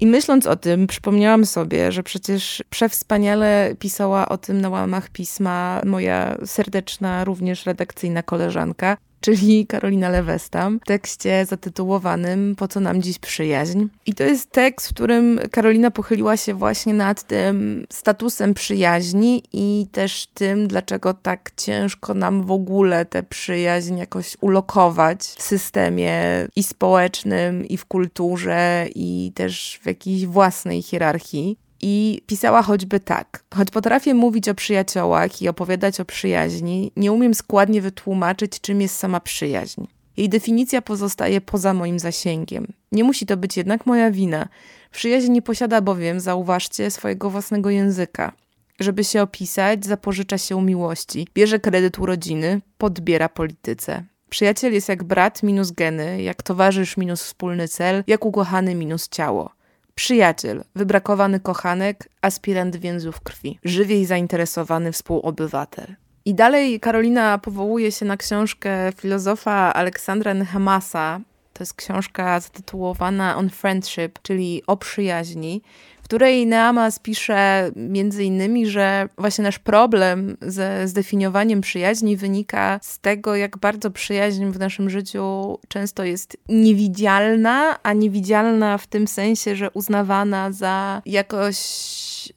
I 0.00 0.06
myśląc 0.06 0.46
o 0.46 0.56
tym, 0.56 0.86
przypomniałam 0.86 1.46
sobie, 1.46 1.92
że 1.92 2.02
przecież 2.02 2.64
przewspaniale 2.70 3.74
pisała 3.78 4.28
o 4.28 4.38
tym 4.38 4.60
na 4.60 4.68
łamach 4.68 5.08
pisma 5.08 5.80
moja 5.84 6.36
serdeczna, 6.44 7.24
również 7.24 7.66
redakcyjna 7.66 8.22
koleżanka, 8.22 8.96
czyli 9.20 9.66
Karolina 9.66 10.08
Lewestam, 10.08 10.80
w 10.80 10.84
tekście 10.84 11.46
zatytułowanym 11.46 12.54
Po 12.58 12.68
co 12.68 12.80
nam 12.80 13.02
dziś 13.02 13.18
przyjaźń? 13.18 13.86
I 14.06 14.14
to 14.14 14.24
jest 14.24 14.52
tekst, 14.52 14.88
w 14.88 14.94
którym 14.94 15.40
Karolina 15.50 15.90
pochyliła 15.90 16.36
się 16.36 16.54
właśnie 16.54 16.94
nad 16.94 17.22
tym 17.22 17.86
statusem 17.90 18.54
przyjaźni 18.54 19.42
i 19.52 19.86
też 19.92 20.26
tym, 20.34 20.68
dlaczego 20.68 21.14
tak 21.14 21.50
ciężko 21.56 22.14
nam 22.14 22.42
w 22.42 22.50
ogóle 22.50 23.04
tę 23.04 23.22
przyjaźń 23.22 23.98
jakoś 23.98 24.36
ulokować 24.40 25.20
w 25.20 25.42
systemie 25.42 26.20
i 26.56 26.62
społecznym, 26.62 27.66
i 27.66 27.76
w 27.76 27.84
kulturze, 27.84 28.86
i 28.94 29.32
też 29.34 29.80
w 29.82 29.86
jakiejś 29.86 30.26
własnej 30.26 30.82
hierarchii. 30.82 31.58
I 31.82 32.22
pisała 32.26 32.62
choćby 32.62 33.00
tak: 33.00 33.44
Choć 33.54 33.70
potrafię 33.70 34.14
mówić 34.14 34.48
o 34.48 34.54
przyjaciołach 34.54 35.42
i 35.42 35.48
opowiadać 35.48 36.00
o 36.00 36.04
przyjaźni, 36.04 36.92
nie 36.96 37.12
umiem 37.12 37.34
składnie 37.34 37.82
wytłumaczyć, 37.82 38.60
czym 38.60 38.80
jest 38.80 38.96
sama 38.96 39.20
przyjaźń. 39.20 39.84
Jej 40.16 40.28
definicja 40.28 40.82
pozostaje 40.82 41.40
poza 41.40 41.74
moim 41.74 41.98
zasięgiem. 41.98 42.66
Nie 42.92 43.04
musi 43.04 43.26
to 43.26 43.36
być 43.36 43.56
jednak 43.56 43.86
moja 43.86 44.10
wina. 44.10 44.48
Przyjaźń 44.90 45.32
nie 45.32 45.42
posiada 45.42 45.80
bowiem, 45.80 46.20
zauważcie, 46.20 46.90
swojego 46.90 47.30
własnego 47.30 47.70
języka. 47.70 48.32
Żeby 48.80 49.04
się 49.04 49.22
opisać, 49.22 49.86
zapożycza 49.86 50.38
się 50.38 50.62
miłości, 50.62 51.28
bierze 51.34 51.58
kredyt 51.58 51.96
rodziny, 51.96 52.60
podbiera 52.78 53.28
polityce. 53.28 54.04
Przyjaciel 54.30 54.72
jest 54.72 54.88
jak 54.88 55.04
brat 55.04 55.42
minus 55.42 55.70
geny, 55.70 56.22
jak 56.22 56.42
towarzysz 56.42 56.96
minus 56.96 57.22
wspólny 57.22 57.68
cel, 57.68 58.04
jak 58.06 58.24
ukochany 58.24 58.74
minus 58.74 59.08
ciało. 59.08 59.50
Przyjaciel, 59.94 60.64
wybrakowany 60.74 61.40
kochanek, 61.40 62.08
aspirant 62.22 62.76
więzów 62.76 63.20
krwi, 63.20 63.58
żywiej 63.64 64.06
zainteresowany 64.06 64.92
współobywatel. 64.92 65.96
I 66.24 66.34
dalej 66.34 66.80
Karolina 66.80 67.38
powołuje 67.38 67.92
się 67.92 68.06
na 68.06 68.16
książkę 68.16 68.92
filozofa 68.96 69.74
Aleksandra 69.74 70.34
Nehemasa. 70.34 71.20
To 71.52 71.62
jest 71.62 71.74
książka 71.74 72.40
zatytułowana 72.40 73.36
On 73.36 73.50
Friendship, 73.50 74.18
czyli 74.22 74.62
o 74.66 74.76
przyjaźni 74.76 75.62
której 76.10 76.46
Neamas 76.46 76.98
pisze 76.98 77.70
między 77.76 78.24
innymi, 78.24 78.66
że 78.66 79.08
właśnie 79.18 79.44
nasz 79.44 79.58
problem 79.58 80.36
ze 80.40 80.88
zdefiniowaniem 80.88 81.60
przyjaźni 81.60 82.16
wynika 82.16 82.80
z 82.82 82.98
tego, 82.98 83.36
jak 83.36 83.58
bardzo 83.58 83.90
przyjaźń 83.90 84.46
w 84.46 84.58
naszym 84.58 84.90
życiu 84.90 85.58
często 85.68 86.04
jest 86.04 86.36
niewidzialna, 86.48 87.82
a 87.82 87.92
niewidzialna 87.92 88.78
w 88.78 88.86
tym 88.86 89.08
sensie, 89.08 89.56
że 89.56 89.70
uznawana 89.70 90.52
za 90.52 91.02
jakoś 91.06 91.58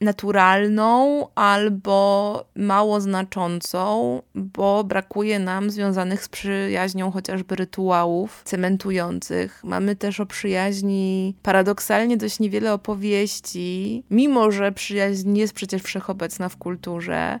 naturalną 0.00 1.26
albo 1.34 2.44
mało 2.56 3.00
znaczącą, 3.00 4.22
bo 4.34 4.84
brakuje 4.84 5.38
nam 5.38 5.70
związanych 5.70 6.24
z 6.24 6.28
przyjaźnią 6.28 7.10
chociażby 7.10 7.56
rytuałów 7.56 8.42
cementujących. 8.44 9.60
Mamy 9.64 9.96
też 9.96 10.20
o 10.20 10.26
przyjaźni 10.26 11.34
paradoksalnie 11.42 12.16
dość 12.16 12.40
niewiele 12.40 12.72
opowieści, 12.72 14.02
mimo 14.10 14.50
że 14.50 14.72
przyjaźń 14.72 15.36
jest 15.36 15.54
przecież 15.54 15.82
wszechobecna 15.82 16.48
w 16.48 16.56
kulturze 16.56 17.40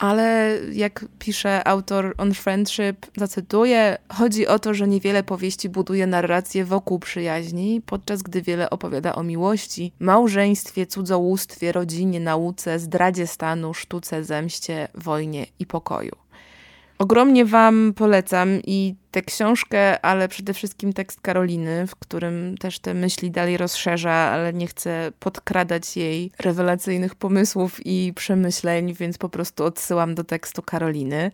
ale 0.00 0.58
jak 0.72 1.04
pisze 1.18 1.68
autor 1.68 2.14
On 2.18 2.34
Friendship, 2.34 3.06
zacytuję, 3.16 3.98
chodzi 4.12 4.46
o 4.46 4.58
to, 4.58 4.74
że 4.74 4.88
niewiele 4.88 5.22
powieści 5.22 5.68
buduje 5.68 6.06
narrację 6.06 6.64
wokół 6.64 6.98
przyjaźni, 6.98 7.82
podczas 7.86 8.22
gdy 8.22 8.42
wiele 8.42 8.70
opowiada 8.70 9.14
o 9.14 9.22
miłości, 9.22 9.92
małżeństwie, 9.98 10.86
cudzołóstwie, 10.86 11.72
rodzinie, 11.72 12.20
nauce, 12.20 12.78
zdradzie 12.78 13.26
stanu, 13.26 13.74
sztuce, 13.74 14.24
zemście, 14.24 14.88
wojnie 14.94 15.46
i 15.58 15.66
pokoju. 15.66 16.12
Ogromnie 17.00 17.44
Wam 17.44 17.92
polecam 17.96 18.48
i 18.66 18.94
tę 19.10 19.22
książkę, 19.22 20.04
ale 20.04 20.28
przede 20.28 20.54
wszystkim 20.54 20.92
tekst 20.92 21.20
Karoliny, 21.20 21.86
w 21.86 21.96
którym 21.96 22.58
też 22.58 22.78
te 22.78 22.94
myśli 22.94 23.30
dalej 23.30 23.56
rozszerza, 23.56 24.12
ale 24.12 24.52
nie 24.52 24.66
chcę 24.66 25.12
podkradać 25.20 25.96
jej 25.96 26.32
rewelacyjnych 26.38 27.14
pomysłów 27.14 27.86
i 27.86 28.12
przemyśleń, 28.16 28.94
więc 28.94 29.18
po 29.18 29.28
prostu 29.28 29.64
odsyłam 29.64 30.14
do 30.14 30.24
tekstu 30.24 30.62
Karoliny. 30.62 31.30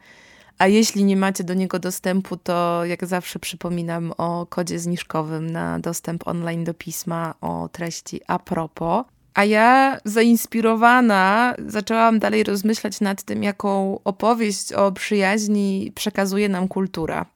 A 0.58 0.66
jeśli 0.66 1.04
nie 1.04 1.16
macie 1.16 1.44
do 1.44 1.54
niego 1.54 1.78
dostępu, 1.78 2.37
to 2.37 2.85
jak 2.85 3.06
zawsze 3.06 3.38
przypominam 3.38 4.12
o 4.16 4.46
kodzie 4.46 4.78
zniżkowym 4.78 5.50
na 5.50 5.78
dostęp 5.78 6.28
online 6.28 6.64
do 6.64 6.75
pisma 6.75 7.35
o 7.40 7.68
treści 7.73 8.20
a 8.26 8.38
propos. 8.38 9.04
A 9.36 9.44
ja 9.44 9.98
zainspirowana 10.04 11.54
zaczęłam 11.66 12.18
dalej 12.18 12.44
rozmyślać 12.44 13.00
nad 13.00 13.22
tym, 13.22 13.42
jaką 13.42 14.00
opowieść 14.04 14.72
o 14.72 14.92
przyjaźni 14.92 15.92
przekazuje 15.94 16.48
nam 16.48 16.68
kultura. 16.68 17.26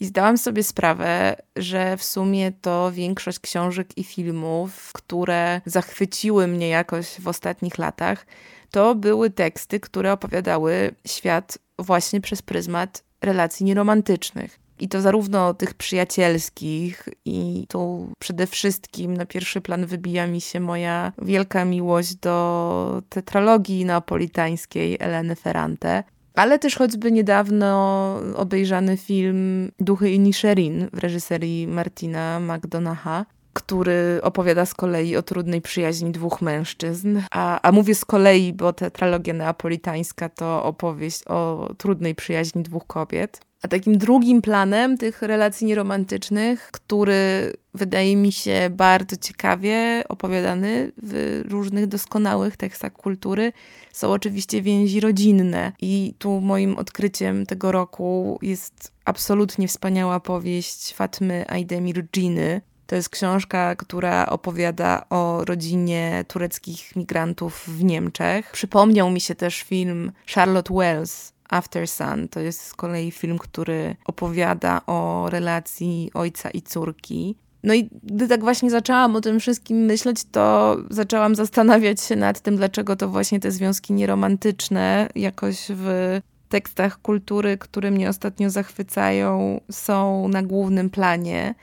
I 0.00 0.04
zdałam 0.04 0.38
sobie 0.38 0.62
sprawę, 0.62 1.36
że 1.56 1.96
w 1.96 2.04
sumie 2.04 2.52
to 2.52 2.92
większość 2.92 3.38
książek 3.38 3.98
i 3.98 4.04
filmów, 4.04 4.92
które 4.92 5.60
zachwyciły 5.66 6.46
mnie 6.46 6.68
jakoś 6.68 7.06
w 7.20 7.28
ostatnich 7.28 7.78
latach, 7.78 8.26
to 8.70 8.94
były 8.94 9.30
teksty, 9.30 9.80
które 9.80 10.12
opowiadały 10.12 10.94
świat 11.06 11.58
właśnie 11.78 12.20
przez 12.20 12.42
pryzmat 12.42 13.04
relacji 13.20 13.66
nieromantycznych. 13.66 14.63
I 14.78 14.88
to 14.88 15.00
zarówno 15.00 15.54
tych 15.54 15.74
przyjacielskich, 15.74 17.08
i 17.24 17.66
tu 17.68 18.12
przede 18.18 18.46
wszystkim 18.46 19.16
na 19.16 19.26
pierwszy 19.26 19.60
plan 19.60 19.86
wybija 19.86 20.26
mi 20.26 20.40
się 20.40 20.60
moja 20.60 21.12
wielka 21.22 21.64
miłość 21.64 22.14
do 22.14 23.02
tetralogii 23.08 23.84
neapolitańskiej 23.84 24.96
Eleny 25.00 25.36
Ferrante, 25.36 26.04
ale 26.34 26.58
też 26.58 26.76
choćby 26.76 27.12
niedawno 27.12 28.20
obejrzany 28.36 28.96
film 28.96 29.70
Duchy 29.80 30.10
i 30.10 30.20
Nisherin 30.20 30.88
w 30.92 30.98
reżyserii 30.98 31.66
Martina 31.66 32.40
McDonaha, 32.40 33.26
który 33.52 34.20
opowiada 34.22 34.66
z 34.66 34.74
kolei 34.74 35.16
o 35.16 35.22
trudnej 35.22 35.62
przyjaźni 35.62 36.12
dwóch 36.12 36.42
mężczyzn. 36.42 37.20
A, 37.30 37.60
a 37.62 37.72
mówię 37.72 37.94
z 37.94 38.04
kolei, 38.04 38.52
bo 38.52 38.72
tetralogia 38.72 39.34
neapolitańska 39.34 40.28
to 40.28 40.64
opowieść 40.64 41.24
o 41.26 41.68
trudnej 41.78 42.14
przyjaźni 42.14 42.62
dwóch 42.62 42.86
kobiet. 42.86 43.40
A 43.64 43.68
takim 43.68 43.98
drugim 43.98 44.42
planem 44.42 44.98
tych 44.98 45.22
relacji 45.22 45.66
nieromantycznych, 45.66 46.68
który 46.72 47.52
wydaje 47.74 48.16
mi 48.16 48.32
się 48.32 48.70
bardzo 48.70 49.16
ciekawie 49.16 50.04
opowiadany 50.08 50.92
w 51.02 51.42
różnych 51.48 51.86
doskonałych 51.86 52.56
tekstach 52.56 52.92
kultury, 52.92 53.52
są 53.92 54.12
oczywiście 54.12 54.62
więzi 54.62 55.00
rodzinne. 55.00 55.72
I 55.80 56.14
tu 56.18 56.40
moim 56.40 56.76
odkryciem 56.76 57.46
tego 57.46 57.72
roku 57.72 58.38
jest 58.42 58.92
absolutnie 59.04 59.68
wspaniała 59.68 60.20
powieść 60.20 60.94
Fatmy 60.94 61.44
Aydemir 61.48 62.06
Giny. 62.12 62.60
To 62.86 62.96
jest 62.96 63.08
książka, 63.08 63.76
która 63.76 64.26
opowiada 64.26 65.04
o 65.10 65.44
rodzinie 65.44 66.24
tureckich 66.28 66.96
migrantów 66.96 67.64
w 67.68 67.84
Niemczech. 67.84 68.52
Przypomniał 68.52 69.10
mi 69.10 69.20
się 69.20 69.34
też 69.34 69.62
film 69.62 70.12
Charlotte 70.34 70.74
Wells 70.74 71.33
After 71.50 71.88
Sun 71.88 72.28
to 72.28 72.40
jest 72.40 72.60
z 72.60 72.74
kolei 72.74 73.10
film, 73.10 73.38
który 73.38 73.96
opowiada 74.04 74.80
o 74.86 75.26
relacji 75.30 76.10
ojca 76.14 76.50
i 76.50 76.62
córki. 76.62 77.36
No 77.62 77.74
i 77.74 77.88
gdy 78.02 78.28
tak 78.28 78.40
właśnie 78.40 78.70
zaczęłam 78.70 79.16
o 79.16 79.20
tym 79.20 79.40
wszystkim 79.40 79.78
myśleć, 79.78 80.24
to 80.32 80.76
zaczęłam 80.90 81.34
zastanawiać 81.34 82.00
się 82.00 82.16
nad 82.16 82.40
tym, 82.40 82.56
dlaczego 82.56 82.96
to 82.96 83.08
właśnie 83.08 83.40
te 83.40 83.50
związki 83.50 83.92
nieromantyczne 83.92 85.08
jakoś 85.14 85.66
w 85.68 86.20
tekstach 86.48 87.02
kultury, 87.02 87.58
które 87.58 87.90
mnie 87.90 88.08
ostatnio 88.08 88.50
zachwycają, 88.50 89.60
są 89.70 90.28
na 90.28 90.42
głównym 90.42 90.90
planie. 90.90 91.54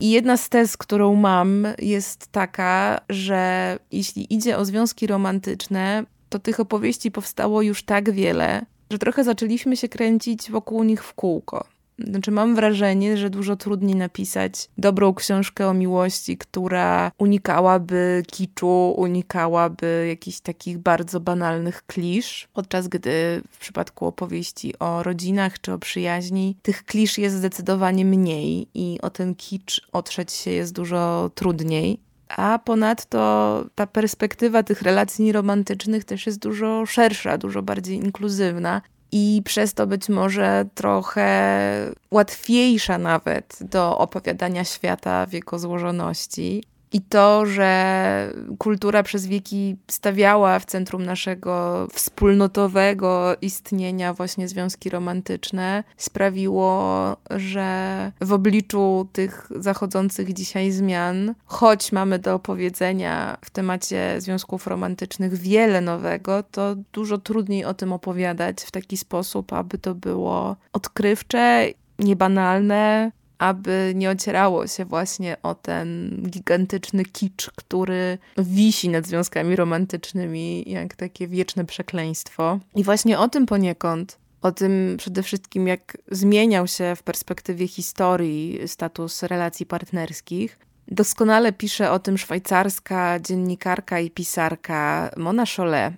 I 0.00 0.10
jedna 0.10 0.36
z 0.36 0.48
tez, 0.48 0.76
którą 0.76 1.14
mam, 1.14 1.66
jest 1.78 2.26
taka, 2.32 3.00
że 3.08 3.78
jeśli 3.92 4.34
idzie 4.34 4.58
o 4.58 4.64
związki 4.64 5.06
romantyczne, 5.06 6.04
to 6.28 6.38
tych 6.38 6.60
opowieści 6.60 7.10
powstało 7.10 7.62
już 7.62 7.82
tak 7.82 8.10
wiele, 8.10 8.66
że 8.90 8.98
trochę 8.98 9.24
zaczęliśmy 9.24 9.76
się 9.76 9.88
kręcić 9.88 10.50
wokół 10.50 10.84
nich 10.84 11.04
w 11.04 11.14
kółko. 11.14 11.64
Znaczy, 12.06 12.30
mam 12.30 12.54
wrażenie, 12.54 13.16
że 13.16 13.30
dużo 13.30 13.56
trudniej 13.56 13.96
napisać 13.96 14.68
dobrą 14.78 15.14
książkę 15.14 15.68
o 15.68 15.74
miłości, 15.74 16.36
która 16.36 17.12
unikałaby 17.18 18.22
kiczu, 18.26 18.94
unikałaby 18.96 20.06
jakichś 20.08 20.40
takich 20.40 20.78
bardzo 20.78 21.20
banalnych 21.20 21.86
klisz, 21.86 22.48
podczas 22.52 22.88
gdy 22.88 23.42
w 23.50 23.58
przypadku 23.58 24.06
opowieści 24.06 24.78
o 24.78 25.02
rodzinach 25.02 25.60
czy 25.60 25.72
o 25.72 25.78
przyjaźni, 25.78 26.56
tych 26.62 26.84
klisz 26.84 27.18
jest 27.18 27.36
zdecydowanie 27.36 28.04
mniej 28.04 28.68
i 28.74 28.98
o 29.02 29.10
ten 29.10 29.34
kicz 29.34 29.88
otrzeć 29.92 30.32
się 30.32 30.50
jest 30.50 30.72
dużo 30.72 31.30
trudniej 31.34 32.00
a 32.36 32.58
ponadto 32.58 33.64
ta 33.74 33.86
perspektywa 33.86 34.62
tych 34.62 34.82
relacji 34.82 35.32
romantycznych 35.32 36.04
też 36.04 36.26
jest 36.26 36.38
dużo 36.38 36.86
szersza, 36.86 37.38
dużo 37.38 37.62
bardziej 37.62 37.96
inkluzywna 37.96 38.82
i 39.12 39.42
przez 39.44 39.74
to 39.74 39.86
być 39.86 40.08
może 40.08 40.64
trochę 40.74 41.92
łatwiejsza 42.10 42.98
nawet 42.98 43.58
do 43.60 43.98
opowiadania 43.98 44.64
świata 44.64 45.26
w 45.26 45.32
jego 45.32 45.58
złożoności. 45.58 46.64
I 46.92 47.00
to, 47.00 47.46
że 47.46 48.32
kultura 48.58 49.02
przez 49.02 49.26
wieki 49.26 49.76
stawiała 49.88 50.58
w 50.58 50.64
centrum 50.64 51.04
naszego 51.04 51.86
wspólnotowego 51.92 53.36
istnienia 53.42 54.14
właśnie 54.14 54.48
związki 54.48 54.90
romantyczne, 54.90 55.84
sprawiło, 55.96 57.16
że 57.30 58.12
w 58.20 58.32
obliczu 58.32 59.08
tych 59.12 59.48
zachodzących 59.56 60.32
dzisiaj 60.32 60.70
zmian, 60.70 61.34
choć 61.44 61.92
mamy 61.92 62.18
do 62.18 62.34
opowiedzenia 62.34 63.38
w 63.44 63.50
temacie 63.50 64.20
związków 64.20 64.66
romantycznych 64.66 65.34
wiele 65.34 65.80
nowego, 65.80 66.42
to 66.42 66.74
dużo 66.92 67.18
trudniej 67.18 67.64
o 67.64 67.74
tym 67.74 67.92
opowiadać 67.92 68.60
w 68.60 68.70
taki 68.70 68.96
sposób, 68.96 69.52
aby 69.52 69.78
to 69.78 69.94
było 69.94 70.56
odkrywcze, 70.72 71.66
niebanalne, 71.98 73.12
aby 73.40 73.92
nie 73.94 74.10
ocierało 74.10 74.66
się 74.66 74.84
właśnie 74.84 75.36
o 75.42 75.54
ten 75.54 76.10
gigantyczny 76.30 77.04
kicz, 77.04 77.50
który 77.56 78.18
wisi 78.38 78.88
nad 78.88 79.06
związkami 79.06 79.56
romantycznymi 79.56 80.70
jak 80.70 80.96
takie 80.96 81.28
wieczne 81.28 81.64
przekleństwo. 81.64 82.58
I 82.74 82.84
właśnie 82.84 83.18
o 83.18 83.28
tym 83.28 83.46
poniekąd 83.46 84.20
o 84.42 84.52
tym 84.52 84.94
przede 84.98 85.22
wszystkim, 85.22 85.68
jak 85.68 85.96
zmieniał 86.10 86.66
się 86.66 86.96
w 86.96 87.02
perspektywie 87.02 87.68
historii 87.68 88.60
status 88.66 89.22
relacji 89.22 89.66
partnerskich. 89.66 90.58
Doskonale 90.88 91.52
pisze 91.52 91.90
o 91.90 91.98
tym 91.98 92.18
szwajcarska 92.18 93.20
dziennikarka 93.20 94.00
i 94.00 94.10
pisarka 94.10 95.10
Mona 95.16 95.44
Cholet, 95.56 95.94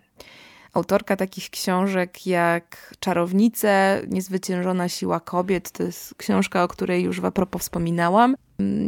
autorka 0.72 1.16
takich 1.16 1.50
książek 1.50 2.26
jak 2.26 2.94
Czarownice, 3.00 4.02
Niezwyciężona 4.08 4.88
siła 4.88 5.20
kobiet. 5.20 5.70
To 5.70 5.82
jest 5.82 6.14
książka, 6.14 6.64
o 6.64 6.68
której 6.68 7.02
już 7.02 7.20
w 7.20 7.24
apropos 7.24 7.62
wspominałam. 7.62 8.36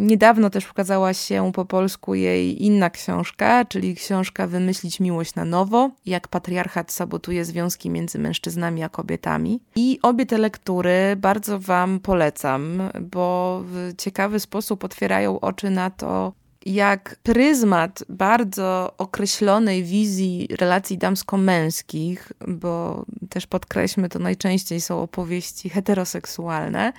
Niedawno 0.00 0.50
też 0.50 0.70
ukazała 0.70 1.14
się 1.14 1.52
po 1.52 1.64
polsku 1.64 2.14
jej 2.14 2.64
inna 2.64 2.90
książka, 2.90 3.64
czyli 3.64 3.94
książka 3.94 4.46
Wymyślić 4.46 5.00
miłość 5.00 5.34
na 5.34 5.44
nowo, 5.44 5.90
jak 6.06 6.28
patriarchat 6.28 6.92
sabotuje 6.92 7.44
związki 7.44 7.90
między 7.90 8.18
mężczyznami 8.18 8.82
a 8.82 8.88
kobietami. 8.88 9.60
I 9.76 9.98
obie 10.02 10.26
te 10.26 10.38
lektury 10.38 11.16
bardzo 11.16 11.58
Wam 11.58 12.00
polecam, 12.00 12.82
bo 13.00 13.60
w 13.64 13.92
ciekawy 13.98 14.40
sposób 14.40 14.84
otwierają 14.84 15.40
oczy 15.40 15.70
na 15.70 15.90
to, 15.90 16.32
jak 16.66 17.16
pryzmat 17.22 18.04
bardzo 18.08 18.94
określonej 18.98 19.84
wizji 19.84 20.48
relacji 20.60 20.98
damsko-męskich, 20.98 22.32
bo 22.48 23.04
też 23.28 23.46
podkreślmy, 23.46 24.08
to 24.08 24.18
najczęściej 24.18 24.80
są 24.80 25.02
opowieści 25.02 25.70
heteroseksualne, 25.70 26.92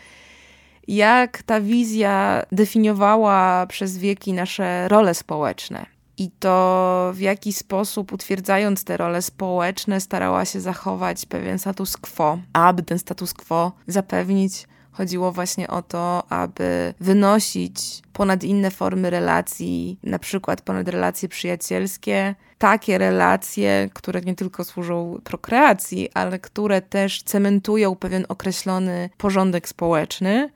jak 0.88 1.44
ta 1.44 1.62
wizja 1.62 2.44
definiowała 2.52 3.68
przez 3.68 3.98
wieki 3.98 4.34
nasze 4.34 4.88
role 4.88 5.14
społeczne. 5.14 5.86
I 6.18 6.32
to 6.40 7.12
w 7.14 7.20
jaki 7.20 7.54
sposób, 7.54 8.14
utwierdzając 8.14 8.84
te 8.84 8.98
role 8.98 9.22
społeczne, 9.22 10.02
starała 10.02 10.46
się 10.46 10.62
zachować 10.62 11.26
pewien 11.26 11.60
status 11.60 11.98
quo, 11.98 12.38
aby 12.54 12.84
ten 12.84 13.00
status 13.00 13.34
quo 13.34 13.72
zapewnić 13.88 14.68
Chodziło 14.98 15.32
właśnie 15.32 15.68
o 15.68 15.82
to, 15.82 16.24
aby 16.32 16.94
wynosić 17.00 18.02
ponad 18.14 18.44
inne 18.44 18.72
formy 18.72 19.10
relacji, 19.10 20.00
na 20.04 20.20
przykład 20.20 20.62
ponad 20.62 20.88
relacje 20.88 21.30
przyjacielskie, 21.30 22.36
takie 22.58 22.98
relacje, 22.98 23.90
które 23.94 24.22
nie 24.22 24.36
tylko 24.36 24.64
służą 24.64 25.22
prokreacji, 25.24 26.10
ale 26.14 26.40
które 26.40 26.82
też 26.82 27.24
cementują 27.24 27.96
pewien 27.96 28.26
określony 28.30 29.10
porządek 29.18 29.70
społeczny. 29.70 30.50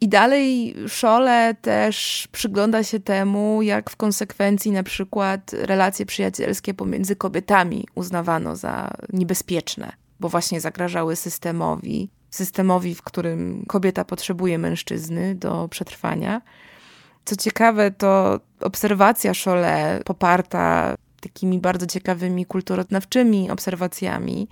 I 0.00 0.08
dalej 0.08 0.74
Szole 0.88 1.54
też 1.62 2.28
przygląda 2.32 2.82
się 2.82 3.00
temu, 3.00 3.62
jak 3.62 3.90
w 3.90 3.96
konsekwencji 3.96 4.72
na 4.72 4.82
przykład 4.82 5.52
relacje 5.52 6.06
przyjacielskie 6.06 6.74
pomiędzy 6.74 7.16
kobietami 7.16 7.88
uznawano 7.94 8.56
za 8.56 8.90
niebezpieczne 9.12 9.92
bo 10.20 10.28
właśnie 10.28 10.60
zagrażały 10.60 11.16
systemowi. 11.16 12.08
Systemowi, 12.36 12.94
w 12.94 13.02
którym 13.02 13.64
kobieta 13.68 14.04
potrzebuje 14.04 14.58
mężczyzny 14.58 15.34
do 15.34 15.68
przetrwania. 15.68 16.42
Co 17.24 17.36
ciekawe, 17.36 17.90
to 17.90 18.40
obserwacja 18.60 19.34
Szole 19.34 20.00
poparta 20.04 20.94
takimi 21.20 21.58
bardzo 21.58 21.86
ciekawymi 21.86 22.46
kulturoznawczymi 22.46 23.50
obserwacjami, 23.50 24.48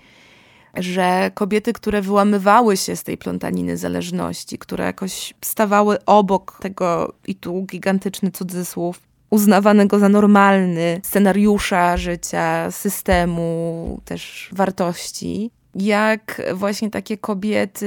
że 0.76 1.30
kobiety, 1.34 1.72
które 1.72 2.02
wyłamywały 2.02 2.76
się 2.76 2.96
z 2.96 3.02
tej 3.02 3.18
plątaniny 3.18 3.76
zależności, 3.76 4.58
które 4.58 4.84
jakoś 4.84 5.34
stawały 5.40 6.04
obok 6.04 6.58
tego, 6.62 7.14
i 7.26 7.34
tu 7.34 7.62
gigantyczny 7.62 8.30
cudzysłów, 8.30 9.00
uznawanego 9.30 9.98
za 9.98 10.08
normalny 10.08 11.00
scenariusza 11.04 11.96
życia, 11.96 12.70
systemu, 12.70 14.00
też 14.04 14.50
wartości, 14.52 15.50
jak 15.74 16.42
właśnie 16.54 16.90
takie 16.90 17.18
kobiety 17.18 17.86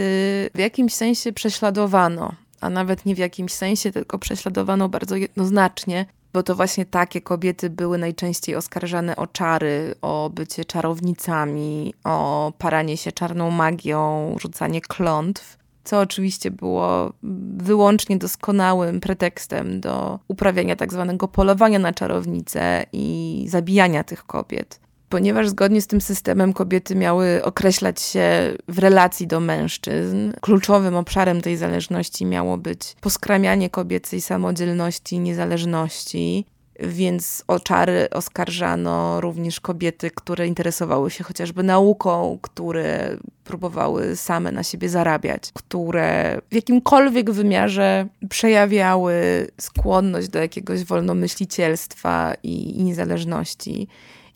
w 0.56 0.60
jakimś 0.60 0.93
sensie 0.93 1.34
prześladowano, 1.34 2.34
a 2.62 2.69
nawet 2.69 3.06
nie 3.06 3.15
w 3.15 3.17
jakimś 3.17 3.54
sensie, 3.54 3.91
tylko 3.91 4.19
prześladowano 4.19 4.89
bardzo 4.89 5.15
jednoznacznie, 5.15 6.06
bo 6.34 6.43
to 6.43 6.56
właśnie 6.56 6.86
takie 6.86 7.21
kobiety 7.21 7.69
były 7.69 7.97
najczęściej 7.97 8.56
oskarżane 8.56 9.15
o 9.15 9.28
czary, 9.28 9.95
o 10.02 10.30
bycie 10.34 10.65
czarownicami, 10.65 11.93
o 12.04 12.54
paranie 12.58 12.97
się 12.97 13.12
czarną 13.12 13.52
magią, 13.52 14.36
rzucanie 14.39 14.82
klątw, 14.82 15.58
co 15.84 16.00
oczywiście 16.00 16.52
było 16.52 17.13
wyłącznie 17.58 18.17
doskonałym 18.17 19.00
pretekstem 19.00 19.82
do 19.82 20.19
uprawiania 20.28 20.76
tak 20.76 20.93
zwanego 20.93 21.28
polowania 21.28 21.80
na 21.80 21.93
czarownice 21.93 22.86
i 22.93 23.45
zabijania 23.50 24.04
tych 24.04 24.26
kobiet 24.26 24.87
ponieważ 25.10 25.50
zgodnie 25.50 25.82
z 25.82 25.88
tym 25.88 26.02
systemem 26.02 26.54
kobiety 26.54 26.96
miały 26.96 27.43
określać 27.43 28.02
się 28.02 28.54
w 28.67 28.80
relacji 28.80 29.28
do 29.28 29.39
mężczyzn. 29.39 30.32
Kluczowym 30.41 30.96
obszarem 30.96 31.41
tej 31.41 31.58
zależności 31.58 32.26
miało 32.26 32.58
być 32.58 32.96
poskramianie 33.02 33.70
kobiecej 33.70 34.22
samodzielności 34.22 35.20
niezależności. 35.20 36.46
Więc 36.80 37.43
o 37.48 37.60
czary 37.60 38.10
oskarżano 38.10 39.22
również 39.22 39.60
kobiety, 39.60 40.12
które 40.12 40.48
interesowały 40.48 41.12
się 41.12 41.24
chociażby 41.24 41.63
nauką, 41.63 42.39
które 42.41 43.17
próbowały 43.43 44.15
same 44.15 44.52
na 44.52 44.63
siebie 44.63 44.89
zarabiać, 44.89 45.52
które 45.54 46.41
w 46.52 46.56
jakimkolwiek 46.56 47.32
wymiarze 47.32 48.08
przejawiały 48.30 49.48
skłonność 49.62 50.28
do 50.28 50.39
jakiegoś 50.39 50.84
wolnomyślicielstwa 50.84 52.34
i 52.43 52.84
niezależności. 52.84 53.88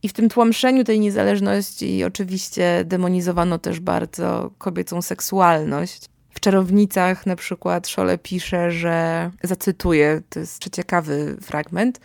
I 0.04 0.10
w 0.10 0.14
tym 0.14 0.30
tłamszeniu 0.30 0.84
tej 0.84 1.00
niezależności 1.00 2.04
oczywiście 2.04 2.84
demonizowano 2.86 3.60
też 3.60 3.80
bardzo 3.80 4.52
kobiecą 4.58 5.02
seksualność. 5.02 6.06
W 6.34 6.40
Czarownicach 6.40 7.26
na 7.26 7.36
przykład 7.36 7.88
Szole 7.88 8.18
pisze, 8.18 8.72
że, 8.72 9.32
zacytuję, 9.44 10.22
to 10.30 10.40
jest 10.40 10.70
ciekawy 10.70 11.38
fragment, 11.42 12.00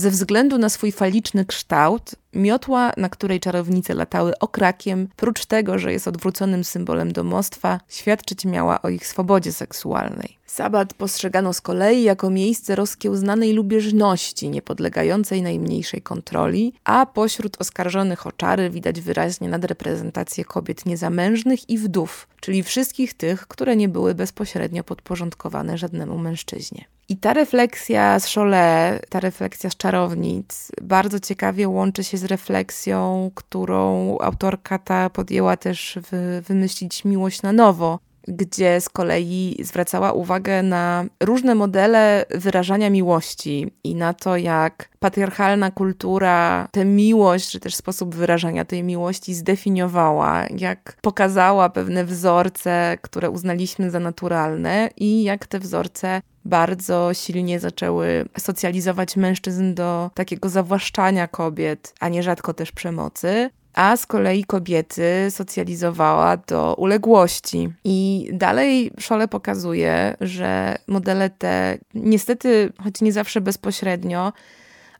ze 0.00 0.10
względu 0.10 0.58
na 0.58 0.68
swój 0.68 0.92
faliczny 0.92 1.44
kształt, 1.44 2.14
miotła, 2.34 2.92
na 2.96 3.08
której 3.08 3.40
czarownice 3.40 3.94
latały 3.94 4.38
okrakiem, 4.38 5.08
prócz 5.16 5.46
tego, 5.46 5.78
że 5.78 5.92
jest 5.92 6.08
odwróconym 6.08 6.64
symbolem 6.64 7.12
domostwa, 7.12 7.80
świadczyć 7.88 8.44
miała 8.44 8.82
o 8.82 8.88
ich 8.88 9.06
swobodzie 9.06 9.52
seksualnej. 9.52 10.38
Sabat 10.46 10.94
postrzegano 10.94 11.52
z 11.52 11.60
kolei 11.60 12.02
jako 12.02 12.30
miejsce 12.30 12.76
rozkiełznanej 12.76 13.52
lubieżności, 13.52 14.48
niepodlegającej 14.48 15.42
najmniejszej 15.42 16.02
kontroli, 16.02 16.72
a 16.84 17.06
pośród 17.06 17.60
oskarżonych 17.60 18.26
o 18.26 18.32
czary 18.32 18.70
widać 18.70 19.00
wyraźnie 19.00 19.48
nadreprezentację 19.48 20.44
kobiet 20.44 20.86
niezamężnych 20.86 21.70
i 21.70 21.78
wdów, 21.78 22.28
czyli 22.40 22.62
wszystkich 22.62 23.14
tych, 23.14 23.46
które 23.46 23.76
nie 23.76 23.88
były 23.88 24.14
bezpośrednio 24.14 24.84
podporządkowane 24.84 25.78
żadnemu 25.78 26.18
mężczyźnie. 26.18 26.84
I 27.10 27.16
ta 27.16 27.32
refleksja 27.32 28.20
z 28.20 28.34
Cholet, 28.34 29.06
ta 29.08 29.20
refleksja 29.20 29.70
z 29.70 29.76
czarownic, 29.76 30.72
bardzo 30.82 31.20
ciekawie 31.20 31.68
łączy 31.68 32.04
się 32.04 32.18
z 32.18 32.24
refleksją, 32.24 33.30
którą 33.34 34.16
autorka 34.18 34.78
ta 34.78 35.10
podjęła 35.10 35.56
też 35.56 35.98
w, 36.02 36.42
wymyślić 36.46 37.04
miłość 37.04 37.42
na 37.42 37.52
nowo, 37.52 37.98
gdzie 38.28 38.80
z 38.80 38.88
kolei 38.88 39.56
zwracała 39.62 40.12
uwagę 40.12 40.62
na 40.62 41.04
różne 41.20 41.54
modele 41.54 42.24
wyrażania 42.30 42.90
miłości 42.90 43.74
i 43.84 43.94
na 43.94 44.14
to, 44.14 44.36
jak 44.36 44.88
patriarchalna 44.98 45.70
kultura 45.70 46.68
tę 46.72 46.84
miłość, 46.84 47.50
czy 47.50 47.60
też 47.60 47.74
sposób 47.74 48.14
wyrażania 48.14 48.64
tej 48.64 48.82
miłości 48.82 49.34
zdefiniowała, 49.34 50.44
jak 50.56 50.96
pokazała 51.00 51.68
pewne 51.68 52.04
wzorce, 52.04 52.98
które 53.02 53.30
uznaliśmy 53.30 53.90
za 53.90 54.00
naturalne 54.00 54.90
i 54.96 55.22
jak 55.22 55.46
te 55.46 55.58
wzorce 55.58 56.22
bardzo 56.44 57.14
silnie 57.14 57.60
zaczęły 57.60 58.24
socjalizować 58.38 59.16
mężczyzn 59.16 59.74
do 59.74 60.10
takiego 60.14 60.48
zawłaszczania 60.48 61.28
kobiet, 61.28 61.94
a 62.00 62.08
nierzadko 62.08 62.54
też 62.54 62.72
przemocy 62.72 63.50
a 63.74 63.96
z 63.96 64.06
kolei 64.06 64.44
kobiety 64.44 65.26
socjalizowała 65.30 66.36
do 66.36 66.74
uległości. 66.74 67.72
I 67.84 68.28
dalej 68.32 68.90
Szole 68.98 69.28
pokazuje, 69.28 70.16
że 70.20 70.76
modele 70.86 71.30
te, 71.30 71.78
niestety, 71.94 72.72
choć 72.84 73.00
nie 73.00 73.12
zawsze 73.12 73.40
bezpośrednio, 73.40 74.32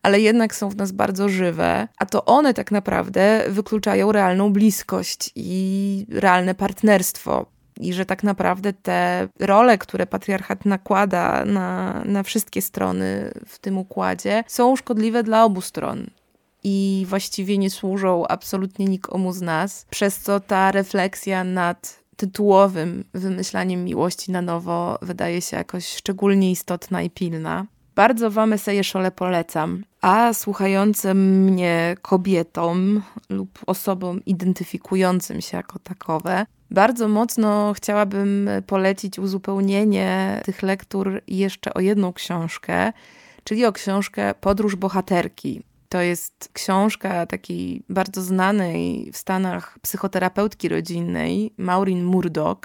ale 0.03 0.21
jednak 0.21 0.55
są 0.55 0.69
w 0.69 0.77
nas 0.77 0.93
bardzo 0.93 1.29
żywe, 1.29 1.89
a 1.99 2.07
to 2.07 2.25
one 2.25 2.55
tak 2.55 2.71
naprawdę 2.71 3.45
wykluczają 3.49 4.13
realną 4.13 4.53
bliskość 4.53 5.31
i 5.35 6.07
realne 6.11 6.55
partnerstwo. 6.55 7.47
I 7.81 7.93
że 7.93 8.07
tak 8.07 8.23
naprawdę 8.23 8.73
te 8.73 9.29
role, 9.41 9.79
które 9.79 10.07
patriarchat 10.07 10.65
nakłada 10.67 11.45
na, 11.45 12.03
na 12.05 12.23
wszystkie 12.23 12.63
strony 12.63 13.33
w 13.47 13.59
tym 13.59 13.79
układzie, 13.79 14.45
są 14.47 14.77
szkodliwe 14.77 15.23
dla 15.23 15.45
obu 15.45 15.61
stron 15.61 16.07
i 16.65 17.07
właściwie 17.09 17.59
nie 17.59 17.71
służą 17.71 18.27
absolutnie 18.27 18.87
nikomu 18.87 19.33
z 19.33 19.41
nas, 19.41 19.87
przez 19.91 20.19
co 20.19 20.41
ta 20.41 20.73
refleksja 20.73 21.45
nad 21.45 22.01
tytułowym 22.17 23.05
wymyślaniem 23.15 23.85
miłości 23.85 24.33
na 24.33 24.43
nowo 24.43 24.99
wydaje 25.03 25.43
się 25.43 25.57
jakoś 25.57 25.89
szczególnie 25.89 26.51
istotna 26.51 27.03
i 27.03 27.11
pilna. 27.11 27.67
Bardzo 27.95 28.31
wam 28.31 28.53
eseje 28.53 28.85
Szole 28.85 29.11
polecam, 29.11 29.85
a 30.01 30.35
słuchającym 30.35 31.45
mnie 31.45 31.95
kobietom 32.03 33.03
lub 33.31 33.59
osobom 33.67 34.25
identyfikującym 34.25 35.41
się 35.41 35.57
jako 35.57 35.79
takowe, 35.79 36.47
bardzo 36.71 37.09
mocno 37.09 37.73
chciałabym 37.77 38.51
polecić 38.67 39.19
uzupełnienie 39.19 40.41
tych 40.45 40.63
lektur 40.63 41.23
jeszcze 41.29 41.75
o 41.75 41.81
jedną 41.81 42.13
książkę, 42.13 42.93
czyli 43.45 43.65
o 43.65 43.73
książkę 43.73 44.35
Podróż 44.41 44.77
bohaterki 44.77 45.63
to 45.91 46.01
jest 46.01 46.51
książka 46.53 47.27
takiej 47.27 47.83
bardzo 47.89 48.23
znanej 48.23 49.11
w 49.13 49.17
Stanach 49.17 49.79
psychoterapeutki 49.83 50.69
rodzinnej, 50.69 51.53
Maureen 51.57 52.05
Murdoch. 52.05 52.59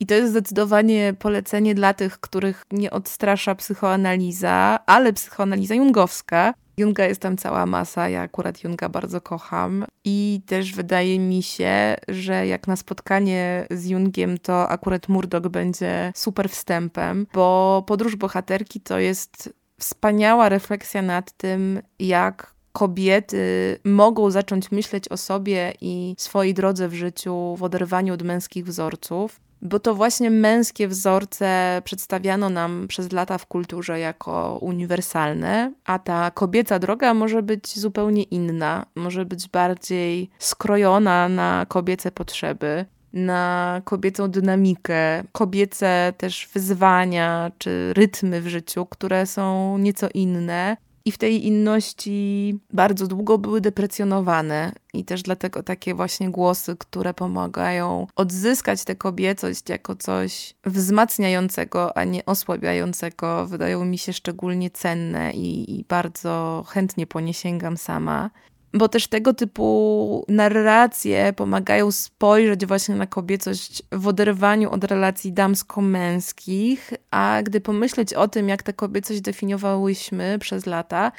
I 0.00 0.06
to 0.06 0.14
jest 0.14 0.30
zdecydowanie 0.30 1.14
polecenie 1.18 1.74
dla 1.74 1.94
tych, 1.94 2.20
których 2.20 2.66
nie 2.72 2.90
odstrasza 2.90 3.54
psychoanaliza, 3.54 4.78
ale 4.86 5.12
psychoanaliza 5.12 5.74
jungowska. 5.74 6.54
Junga 6.80 7.04
jest 7.04 7.20
tam 7.20 7.36
cała 7.36 7.66
masa, 7.66 8.08
ja 8.08 8.20
akurat 8.20 8.64
Junga 8.64 8.88
bardzo 8.88 9.20
kocham. 9.20 9.84
I 10.04 10.40
też 10.46 10.72
wydaje 10.72 11.18
mi 11.18 11.42
się, 11.42 11.96
że 12.08 12.46
jak 12.46 12.66
na 12.66 12.76
spotkanie 12.76 13.66
z 13.70 13.86
Jungiem, 13.86 14.38
to 14.38 14.68
akurat 14.68 15.08
Murdoch 15.08 15.48
będzie 15.48 16.12
super 16.14 16.48
wstępem, 16.50 17.26
bo 17.34 17.84
podróż 17.86 18.16
bohaterki 18.16 18.80
to 18.80 18.98
jest 18.98 19.52
wspaniała 19.78 20.48
refleksja 20.48 21.02
nad 21.02 21.32
tym, 21.32 21.82
jak 21.98 22.54
kobiety 22.72 23.78
mogą 23.84 24.30
zacząć 24.30 24.70
myśleć 24.72 25.08
o 25.08 25.16
sobie 25.16 25.74
i 25.80 26.14
swojej 26.18 26.54
drodze 26.54 26.88
w 26.88 26.94
życiu 26.94 27.56
w 27.56 27.62
oderwaniu 27.62 28.14
od 28.14 28.22
męskich 28.22 28.64
wzorców. 28.64 29.40
Bo 29.62 29.80
to 29.80 29.94
właśnie 29.94 30.30
męskie 30.30 30.88
wzorce 30.88 31.82
przedstawiano 31.84 32.50
nam 32.50 32.88
przez 32.88 33.12
lata 33.12 33.38
w 33.38 33.46
kulturze 33.46 33.98
jako 33.98 34.58
uniwersalne, 34.62 35.72
a 35.84 35.98
ta 35.98 36.30
kobieca 36.30 36.78
droga 36.78 37.14
może 37.14 37.42
być 37.42 37.78
zupełnie 37.78 38.22
inna, 38.22 38.86
może 38.94 39.24
być 39.24 39.48
bardziej 39.48 40.30
skrojona 40.38 41.28
na 41.28 41.66
kobiece 41.68 42.10
potrzeby 42.10 42.84
na 43.12 43.82
kobiecą 43.84 44.30
dynamikę, 44.30 45.24
kobiece 45.32 46.12
też 46.16 46.48
wyzwania 46.54 47.50
czy 47.58 47.92
rytmy 47.94 48.40
w 48.40 48.48
życiu, 48.48 48.86
które 48.86 49.26
są 49.26 49.78
nieco 49.78 50.08
inne. 50.14 50.76
I 51.04 51.12
w 51.12 51.18
tej 51.18 51.46
inności 51.46 52.58
bardzo 52.72 53.06
długo 53.06 53.38
były 53.38 53.60
deprecjonowane, 53.60 54.72
i 54.94 55.04
też 55.04 55.22
dlatego 55.22 55.62
takie 55.62 55.94
właśnie 55.94 56.30
głosy, 56.30 56.76
które 56.78 57.14
pomagają 57.14 58.06
odzyskać 58.16 58.84
tę 58.84 58.96
kobiecość 58.96 59.68
jako 59.68 59.96
coś 59.96 60.54
wzmacniającego, 60.64 61.96
a 61.96 62.04
nie 62.04 62.24
osłabiającego, 62.26 63.46
wydają 63.46 63.84
mi 63.84 63.98
się 63.98 64.12
szczególnie 64.12 64.70
cenne 64.70 65.32
i, 65.32 65.78
i 65.78 65.84
bardzo 65.84 66.64
chętnie 66.68 67.06
po 67.06 67.20
nie 67.20 67.34
sięgam 67.34 67.76
sama. 67.76 68.30
Bo 68.74 68.88
też 68.88 69.06
tego 69.06 69.34
typu 69.34 70.24
narracje 70.28 71.32
pomagają 71.32 71.90
spojrzeć 71.90 72.66
właśnie 72.66 72.94
na 72.94 73.06
kobiecość 73.06 73.82
w 73.92 74.08
oderwaniu 74.08 74.70
od 74.70 74.84
relacji 74.84 75.32
damsko-męskich, 75.32 76.92
a 77.10 77.40
gdy 77.42 77.60
pomyśleć 77.60 78.14
o 78.14 78.28
tym, 78.28 78.48
jak 78.48 78.62
tę 78.62 78.72
kobiecość 78.72 79.20
definiowałyśmy 79.20 80.38
przez 80.38 80.66
lata, 80.66 81.12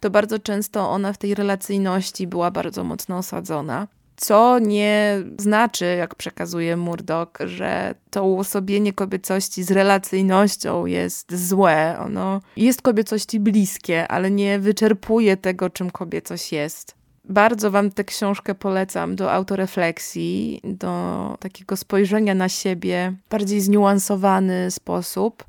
to 0.00 0.10
bardzo 0.10 0.38
często 0.38 0.90
ona 0.90 1.12
w 1.12 1.18
tej 1.18 1.34
relacyjności 1.34 2.26
była 2.26 2.50
bardzo 2.50 2.84
mocno 2.84 3.18
osadzona. 3.18 3.88
Co 4.16 4.58
nie 4.58 5.22
znaczy, 5.38 5.84
jak 5.84 6.14
przekazuje 6.14 6.76
Murdoch, 6.76 7.28
że 7.44 7.94
to 8.10 8.24
uosobienie 8.24 8.92
kobiecości 8.92 9.62
z 9.62 9.70
relacyjnością 9.70 10.86
jest 10.86 11.48
złe. 11.48 11.96
Ono 11.98 12.40
jest 12.56 12.82
kobiecości 12.82 13.40
bliskie, 13.40 14.08
ale 14.08 14.30
nie 14.30 14.58
wyczerpuje 14.58 15.36
tego, 15.36 15.70
czym 15.70 15.90
kobiecość 15.90 16.52
jest. 16.52 16.94
Bardzo 17.24 17.70
Wam 17.70 17.90
tę 17.90 18.04
książkę 18.04 18.54
polecam 18.54 19.16
do 19.16 19.32
autorefleksji, 19.32 20.60
do 20.64 21.36
takiego 21.40 21.76
spojrzenia 21.76 22.34
na 22.34 22.48
siebie 22.48 23.14
w 23.26 23.30
bardziej 23.30 23.60
zniuansowany 23.60 24.70
sposób 24.70 25.44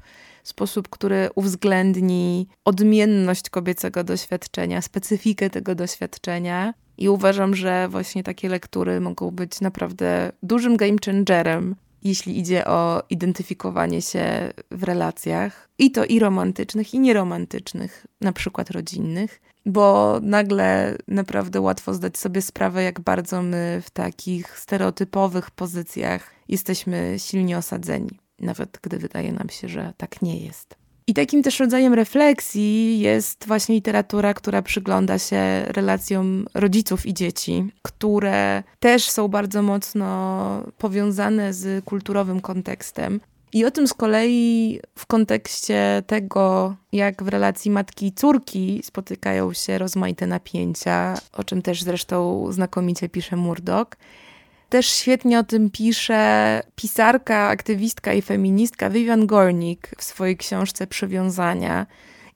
sposób, 0.48 0.90
który 0.90 1.30
uwzględni 1.36 2.48
odmienność 2.66 3.50
kobiecego 3.50 4.04
doświadczenia, 4.04 4.82
specyfikę 4.82 5.50
tego 5.50 5.76
doświadczenia. 5.76 6.74
I 6.98 7.10
uważam, 7.10 7.56
że 7.56 7.88
właśnie 7.90 8.24
takie 8.24 8.50
lektury 8.50 9.02
mogą 9.02 9.32
być 9.32 9.62
naprawdę 9.62 10.32
dużym 10.44 10.78
game 10.78 10.96
changerem, 11.06 11.76
jeśli 12.04 12.40
idzie 12.40 12.66
o 12.66 13.04
identyfikowanie 13.10 14.02
się 14.02 14.54
w 14.72 14.84
relacjach, 14.84 15.70
i 15.78 15.92
to 15.92 16.06
i 16.06 16.20
romantycznych, 16.20 16.94
i 16.94 17.00
nieromantycznych, 17.00 18.06
na 18.22 18.34
przykład 18.34 18.72
rodzinnych, 18.72 19.42
bo 19.66 20.20
nagle 20.22 20.98
naprawdę 21.08 21.62
łatwo 21.62 21.94
zdać 21.94 22.18
sobie 22.18 22.42
sprawę, 22.42 22.84
jak 22.84 23.00
bardzo 23.00 23.42
my 23.42 23.82
w 23.86 23.90
takich 23.90 24.60
stereotypowych 24.60 25.52
pozycjach 25.52 26.32
jesteśmy 26.48 27.16
silnie 27.18 27.58
osadzeni 27.58 28.20
nawet 28.40 28.80
gdy 28.82 28.98
wydaje 28.98 29.32
nam 29.32 29.50
się, 29.50 29.68
że 29.68 29.94
tak 29.98 30.22
nie 30.22 30.46
jest. 30.46 30.76
I 31.08 31.14
takim 31.14 31.44
też 31.44 31.60
rodzajem 31.60 31.94
refleksji 31.94 33.00
jest 33.00 33.48
właśnie 33.48 33.76
literatura, 33.76 34.34
która 34.34 34.62
przygląda 34.62 35.20
się 35.20 35.64
relacjom 35.68 36.46
rodziców 36.54 37.06
i 37.06 37.14
dzieci, 37.14 37.66
które 37.82 38.64
też 38.80 39.10
są 39.10 39.28
bardzo 39.28 39.62
mocno 39.62 40.64
powiązane 40.78 41.54
z 41.54 41.86
kulturowym 41.86 42.42
kontekstem. 42.42 43.20
I 43.54 43.66
o 43.66 43.72
tym 43.72 43.88
z 43.88 43.94
kolei 43.94 44.80
w 44.96 45.06
kontekście 45.06 46.04
tego, 46.08 46.76
jak 46.92 47.24
w 47.24 47.28
relacji 47.28 47.72
matki 47.72 48.06
i 48.06 48.12
córki 48.12 48.82
spotykają 48.84 49.54
się 49.54 49.78
rozmaite 49.78 50.28
napięcia, 50.28 51.18
o 51.34 51.44
czym 51.44 51.62
też 51.62 51.84
zresztą 51.84 52.48
znakomicie 52.52 53.10
pisze 53.10 53.36
Murdoch, 53.36 53.88
też 54.70 54.88
świetnie 54.88 55.40
o 55.40 55.44
tym 55.44 55.70
pisze 55.70 56.62
pisarka, 56.76 57.48
aktywistka 57.48 58.14
i 58.14 58.22
feministka 58.22 58.90
Vivian 58.90 59.28
Gornick 59.28 59.90
w 59.98 60.04
swojej 60.04 60.38
książce 60.38 60.88
Przywiązania. 60.88 61.88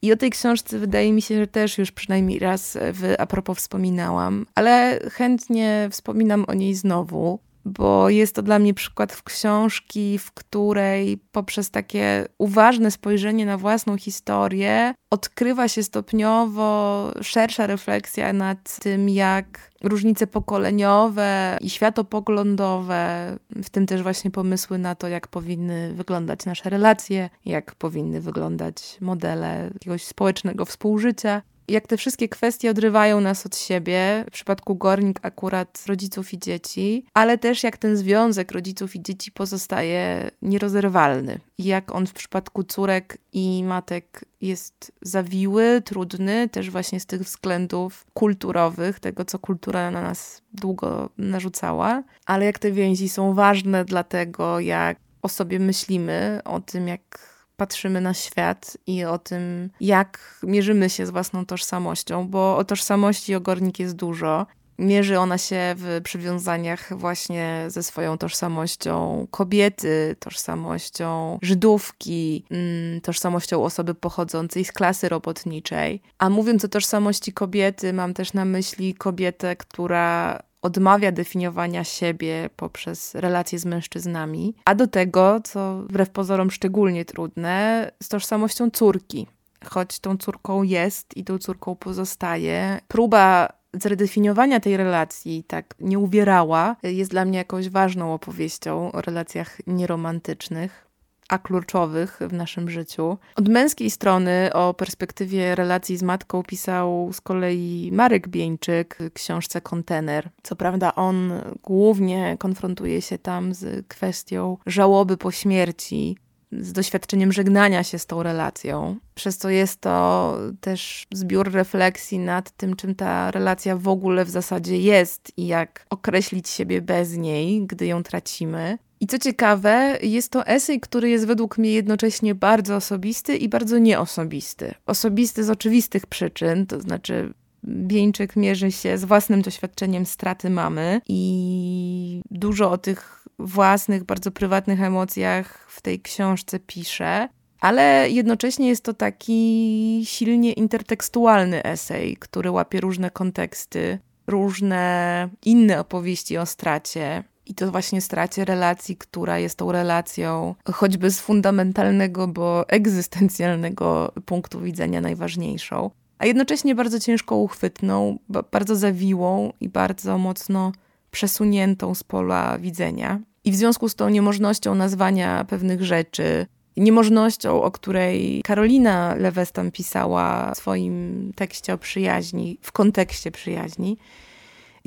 I 0.01 0.13
o 0.13 0.17
tej 0.17 0.29
książce 0.29 0.79
wydaje 0.79 1.13
mi 1.13 1.21
się, 1.21 1.37
że 1.37 1.47
też 1.47 1.77
już 1.77 1.91
przynajmniej 1.91 2.39
raz 2.39 2.77
w 2.81 3.15
a 3.17 3.25
propos 3.25 3.57
wspominałam, 3.57 4.45
ale 4.55 4.99
chętnie 5.11 5.87
wspominam 5.91 6.45
o 6.47 6.53
niej 6.53 6.75
znowu, 6.75 7.39
bo 7.65 8.09
jest 8.09 8.35
to 8.35 8.41
dla 8.41 8.59
mnie 8.59 8.73
przykład 8.73 9.13
w 9.13 9.23
książki, 9.23 10.19
w 10.19 10.31
której 10.31 11.17
poprzez 11.31 11.71
takie 11.71 12.25
uważne 12.37 12.91
spojrzenie 12.91 13.45
na 13.45 13.57
własną 13.57 13.97
historię 13.97 14.93
odkrywa 15.09 15.67
się 15.67 15.83
stopniowo 15.83 17.11
szersza 17.21 17.67
refleksja 17.67 18.33
nad 18.33 18.79
tym, 18.79 19.09
jak 19.09 19.71
różnice 19.83 20.27
pokoleniowe 20.27 21.57
i 21.61 21.69
światopoglądowe, 21.69 23.35
w 23.63 23.69
tym 23.69 23.85
też 23.85 24.03
właśnie 24.03 24.31
pomysły 24.31 24.77
na 24.77 24.95
to, 24.95 25.07
jak 25.07 25.27
powinny 25.27 25.93
wyglądać 25.93 26.45
nasze 26.45 26.69
relacje, 26.69 27.29
jak 27.45 27.75
powinny 27.75 28.21
wyglądać 28.21 28.97
modele 29.01 29.69
jakiegoś 29.73 30.03
społecznego 30.03 30.65
współżycia, 30.65 31.41
jak 31.69 31.87
te 31.87 31.97
wszystkie 31.97 32.29
kwestie 32.29 32.71
odrywają 32.71 33.21
nas 33.21 33.45
od 33.45 33.57
siebie, 33.57 34.25
w 34.27 34.31
przypadku 34.31 34.75
Gornik 34.75 35.19
akurat 35.21 35.83
rodziców 35.87 36.33
i 36.33 36.39
dzieci, 36.39 37.05
ale 37.13 37.37
też 37.37 37.63
jak 37.63 37.77
ten 37.77 37.97
związek 37.97 38.51
rodziców 38.51 38.95
i 38.95 39.01
dzieci 39.01 39.31
pozostaje 39.31 40.31
nierozerwalny. 40.41 41.39
Jak 41.57 41.95
on 41.95 42.07
w 42.07 42.13
przypadku 42.13 42.63
córek 42.63 43.17
i 43.33 43.63
matek 43.63 44.25
jest 44.41 44.91
zawiły, 45.01 45.81
trudny, 45.85 46.49
też 46.49 46.69
właśnie 46.69 46.99
z 46.99 47.05
tych 47.05 47.21
względów 47.21 48.05
kulturowych, 48.13 48.99
tego 48.99 49.25
co 49.25 49.39
kultura 49.39 49.91
na 49.91 50.01
nas 50.01 50.41
długo 50.53 51.09
narzucała, 51.17 52.03
ale 52.25 52.45
jak 52.45 52.59
te 52.59 52.71
więzi 52.71 53.09
są 53.09 53.33
ważne 53.33 53.85
dla 53.85 54.03
tego, 54.03 54.59
jak 54.59 54.97
o 55.21 55.29
sobie 55.29 55.59
myślimy, 55.59 56.41
o 56.45 56.59
tym, 56.59 56.87
jak 56.87 57.28
patrzymy 57.59 58.01
na 58.01 58.13
świat 58.13 58.77
i 58.87 59.05
o 59.05 59.17
tym, 59.17 59.69
jak 59.81 60.39
mierzymy 60.43 60.89
się 60.89 61.05
z 61.05 61.09
własną 61.09 61.45
tożsamością, 61.45 62.27
bo 62.27 62.57
o 62.57 62.63
tożsamości 62.63 63.35
ogornik 63.35 63.79
jest 63.79 63.95
dużo. 63.95 64.45
Mierzy 64.79 65.19
ona 65.19 65.37
się 65.37 65.75
w 65.77 66.01
przywiązaniach 66.03 66.97
właśnie 66.97 67.65
ze 67.67 67.83
swoją 67.83 68.17
tożsamością 68.17 69.27
kobiety, 69.31 70.15
tożsamością 70.19 71.39
Żydówki, 71.41 72.45
mm, 72.51 73.01
tożsamością 73.01 73.63
osoby 73.63 73.95
pochodzącej 73.95 74.65
z 74.65 74.71
klasy 74.71 75.09
robotniczej. 75.09 76.01
A 76.17 76.29
mówiąc 76.29 76.65
o 76.65 76.67
tożsamości 76.67 77.33
kobiety, 77.33 77.93
mam 77.93 78.13
też 78.13 78.33
na 78.33 78.45
myśli 78.45 78.93
kobietę, 78.93 79.55
która 79.55 80.39
odmawia 80.61 81.11
definiowania 81.11 81.83
siebie 81.83 82.49
poprzez 82.55 83.15
relacje 83.15 83.59
z 83.59 83.65
mężczyznami, 83.65 84.55
a 84.65 84.75
do 84.75 84.87
tego, 84.87 85.39
co 85.43 85.81
wbrew 85.81 86.09
pozorom 86.09 86.51
szczególnie 86.51 87.05
trudne, 87.05 87.91
z 88.03 88.09
tożsamością 88.09 88.71
córki. 88.71 89.27
Choć 89.65 89.99
tą 89.99 90.17
córką 90.17 90.63
jest 90.63 91.17
i 91.17 91.23
tą 91.23 91.37
córką 91.37 91.75
pozostaje, 91.75 92.79
próba 92.87 93.49
zredefiniowania 93.73 94.59
tej 94.59 94.77
relacji 94.77 95.43
tak 95.43 95.75
nie 95.79 95.99
uwierała, 95.99 96.75
jest 96.83 97.11
dla 97.11 97.25
mnie 97.25 97.37
jakąś 97.37 97.69
ważną 97.69 98.13
opowieścią 98.13 98.91
o 98.91 99.01
relacjach 99.01 99.57
nieromantycznych 99.67 100.88
a 101.29 101.37
kluczowych 101.37 102.19
w 102.21 102.33
naszym 102.33 102.69
życiu. 102.69 103.17
Od 103.35 103.47
męskiej 103.47 103.89
strony 103.89 104.49
o 104.53 104.73
perspektywie 104.73 105.55
relacji 105.55 105.97
z 105.97 106.03
matką 106.03 106.43
pisał 106.43 107.09
z 107.13 107.21
kolei 107.21 107.89
Marek 107.93 108.27
Bieńczyk 108.27 108.97
w 108.99 109.13
książce 109.13 109.61
Kontener. 109.61 110.29
Co 110.43 110.55
prawda 110.55 110.95
on 110.95 111.31
głównie 111.63 112.35
konfrontuje 112.39 113.01
się 113.01 113.17
tam 113.17 113.53
z 113.53 113.87
kwestią 113.87 114.57
żałoby 114.65 115.17
po 115.17 115.31
śmierci, 115.31 116.17
z 116.51 116.73
doświadczeniem 116.73 117.31
żegnania 117.31 117.83
się 117.83 117.99
z 117.99 118.05
tą 118.05 118.23
relacją. 118.23 118.97
Przez 119.15 119.37
co 119.37 119.49
jest 119.49 119.81
to 119.81 120.37
też 120.61 121.07
zbiór 121.11 121.51
refleksji 121.51 122.19
nad 122.19 122.51
tym, 122.51 122.75
czym 122.75 122.95
ta 122.95 123.31
relacja 123.31 123.77
w 123.77 123.87
ogóle 123.87 124.25
w 124.25 124.29
zasadzie 124.29 124.77
jest 124.77 125.31
i 125.37 125.47
jak 125.47 125.85
określić 125.89 126.49
siebie 126.49 126.81
bez 126.81 127.17
niej, 127.17 127.65
gdy 127.65 127.85
ją 127.85 128.03
tracimy. 128.03 128.77
I 129.01 129.07
co 129.07 129.19
ciekawe, 129.19 129.97
jest 130.01 130.31
to 130.31 130.47
esej, 130.47 130.79
który 130.79 131.09
jest 131.09 131.25
według 131.25 131.57
mnie 131.57 131.71
jednocześnie 131.71 132.35
bardzo 132.35 132.75
osobisty 132.75 133.37
i 133.37 133.49
bardzo 133.49 133.77
nieosobisty. 133.77 134.73
Osobisty 134.85 135.43
z 135.43 135.49
oczywistych 135.49 136.07
przyczyn, 136.07 136.65
to 136.65 136.81
znaczy 136.81 137.33
Bieńczyk 137.65 138.35
mierzy 138.35 138.71
się 138.71 138.97
z 138.97 139.05
własnym 139.05 139.41
doświadczeniem 139.41 140.05
straty 140.05 140.49
mamy 140.49 141.01
i 141.07 142.21
dużo 142.31 142.71
o 142.71 142.77
tych 142.77 143.27
własnych, 143.39 144.03
bardzo 144.03 144.31
prywatnych 144.31 144.81
emocjach 144.81 145.65
w 145.69 145.81
tej 145.81 145.99
książce 145.99 146.59
pisze. 146.59 147.29
Ale 147.59 148.09
jednocześnie 148.09 148.67
jest 148.67 148.83
to 148.83 148.93
taki 148.93 150.01
silnie 150.05 150.53
intertekstualny 150.53 151.63
esej, 151.63 152.17
który 152.17 152.51
łapie 152.51 152.81
różne 152.81 153.09
konteksty, 153.09 153.99
różne 154.27 155.29
inne 155.45 155.79
opowieści 155.79 156.37
o 156.37 156.45
stracie, 156.45 157.23
i 157.49 157.53
to 157.53 157.71
właśnie 157.71 158.01
stracie 158.01 158.45
relacji, 158.45 158.97
która 158.97 159.39
jest 159.39 159.57
tą 159.57 159.71
relacją 159.71 160.55
choćby 160.73 161.11
z 161.11 161.19
fundamentalnego, 161.19 162.27
bo 162.27 162.69
egzystencjalnego 162.69 164.13
punktu 164.25 164.61
widzenia 164.61 165.01
najważniejszą, 165.01 165.91
a 166.17 166.25
jednocześnie 166.25 166.75
bardzo 166.75 166.99
ciężko 166.99 167.35
uchwytną, 167.35 168.19
bardzo 168.51 168.75
zawiłą 168.75 169.53
i 169.59 169.69
bardzo 169.69 170.17
mocno 170.17 170.71
przesuniętą 171.11 171.95
z 171.95 172.03
pola 172.03 172.57
widzenia. 172.59 173.19
I 173.43 173.51
w 173.51 173.55
związku 173.55 173.89
z 173.89 173.95
tą 173.95 174.09
niemożnością 174.09 174.75
nazwania 174.75 175.43
pewnych 175.43 175.83
rzeczy, 175.83 176.45
niemożnością, 176.77 177.61
o 177.61 177.71
której 177.71 178.41
Karolina 178.45 179.15
Lewestam 179.15 179.71
pisała 179.71 180.51
w 180.53 180.57
swoim 180.57 181.31
tekście 181.35 181.73
o 181.73 181.77
przyjaźni, 181.77 182.57
w 182.61 182.71
kontekście 182.71 183.31
przyjaźni, 183.31 183.97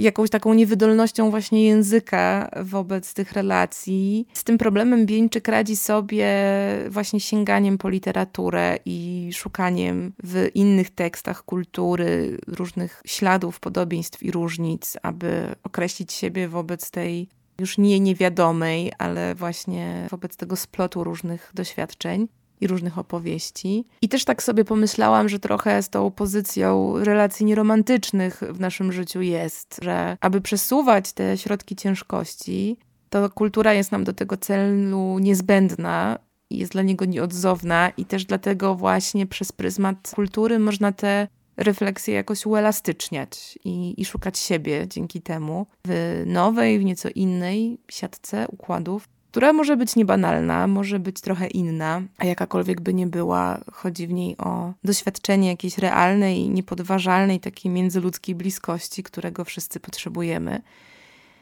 jakąś 0.02 0.30
taką 0.30 0.54
niewydolnością 0.54 1.30
właśnie 1.30 1.64
języka 1.64 2.50
wobec 2.62 3.14
tych 3.14 3.32
relacji. 3.32 4.26
Z 4.32 4.44
tym 4.44 4.58
problemem 4.58 5.06
Bieńczyk 5.06 5.48
radzi 5.48 5.76
sobie 5.76 6.28
właśnie 6.88 7.20
sięganiem 7.20 7.78
po 7.78 7.88
literaturę 7.88 8.78
i 8.84 9.30
szukaniem 9.32 10.12
w 10.24 10.48
innych 10.54 10.90
tekstach 10.90 11.44
kultury 11.44 12.38
różnych 12.46 13.02
śladów, 13.06 13.60
podobieństw 13.60 14.22
i 14.22 14.30
różnic, 14.30 14.96
aby 15.02 15.54
określić 15.62 16.12
siebie 16.12 16.48
wobec 16.48 16.90
tej 16.90 17.28
już 17.58 17.78
nie 17.78 18.00
niewiadomej, 18.00 18.92
ale 18.98 19.34
właśnie 19.34 20.06
wobec 20.10 20.36
tego 20.36 20.56
splotu 20.56 21.04
różnych 21.04 21.50
doświadczeń 21.54 22.28
i 22.62 22.66
różnych 22.66 22.98
opowieści. 22.98 23.84
I 24.02 24.08
też 24.08 24.24
tak 24.24 24.42
sobie 24.42 24.64
pomyślałam, 24.64 25.28
że 25.28 25.38
trochę 25.38 25.82
z 25.82 25.88
tą 25.88 26.10
pozycją 26.10 26.98
relacji 26.98 27.46
nieromantycznych 27.46 28.42
w 28.50 28.60
naszym 28.60 28.92
życiu 28.92 29.22
jest, 29.22 29.80
że 29.82 30.16
aby 30.20 30.40
przesuwać 30.40 31.12
te 31.12 31.38
środki 31.38 31.76
ciężkości, 31.76 32.76
to 33.10 33.30
kultura 33.30 33.72
jest 33.72 33.92
nam 33.92 34.04
do 34.04 34.12
tego 34.12 34.36
celu 34.36 35.18
niezbędna 35.18 36.18
jest 36.50 36.72
dla 36.72 36.82
niego 36.82 37.04
nieodzowna 37.04 37.92
i 37.96 38.04
też 38.04 38.24
dlatego 38.24 38.74
właśnie 38.74 39.26
przez 39.26 39.52
pryzmat 39.52 40.12
kultury 40.14 40.58
można 40.58 40.92
te 40.92 41.28
refleksję 41.56 42.14
jakoś 42.14 42.46
uelastyczniać 42.46 43.58
i, 43.64 44.00
i 44.00 44.04
szukać 44.04 44.38
siebie 44.38 44.86
dzięki 44.88 45.22
temu 45.22 45.66
w 45.86 46.22
nowej, 46.26 46.78
w 46.78 46.84
nieco 46.84 47.08
innej 47.14 47.78
siatce 47.90 48.48
układów, 48.48 49.08
która 49.32 49.52
może 49.52 49.76
być 49.76 49.96
niebanalna, 49.96 50.66
może 50.66 50.98
być 50.98 51.20
trochę 51.20 51.46
inna, 51.46 52.02
a 52.18 52.24
jakakolwiek 52.24 52.80
by 52.80 52.94
nie 52.94 53.06
była, 53.06 53.60
chodzi 53.72 54.06
w 54.06 54.12
niej 54.12 54.36
o 54.38 54.72
doświadczenie 54.84 55.48
jakiejś 55.48 55.78
realnej, 55.78 56.48
niepodważalnej, 56.48 57.40
takiej 57.40 57.72
międzyludzkiej 57.72 58.34
bliskości, 58.34 59.02
którego 59.02 59.44
wszyscy 59.44 59.80
potrzebujemy. 59.80 60.62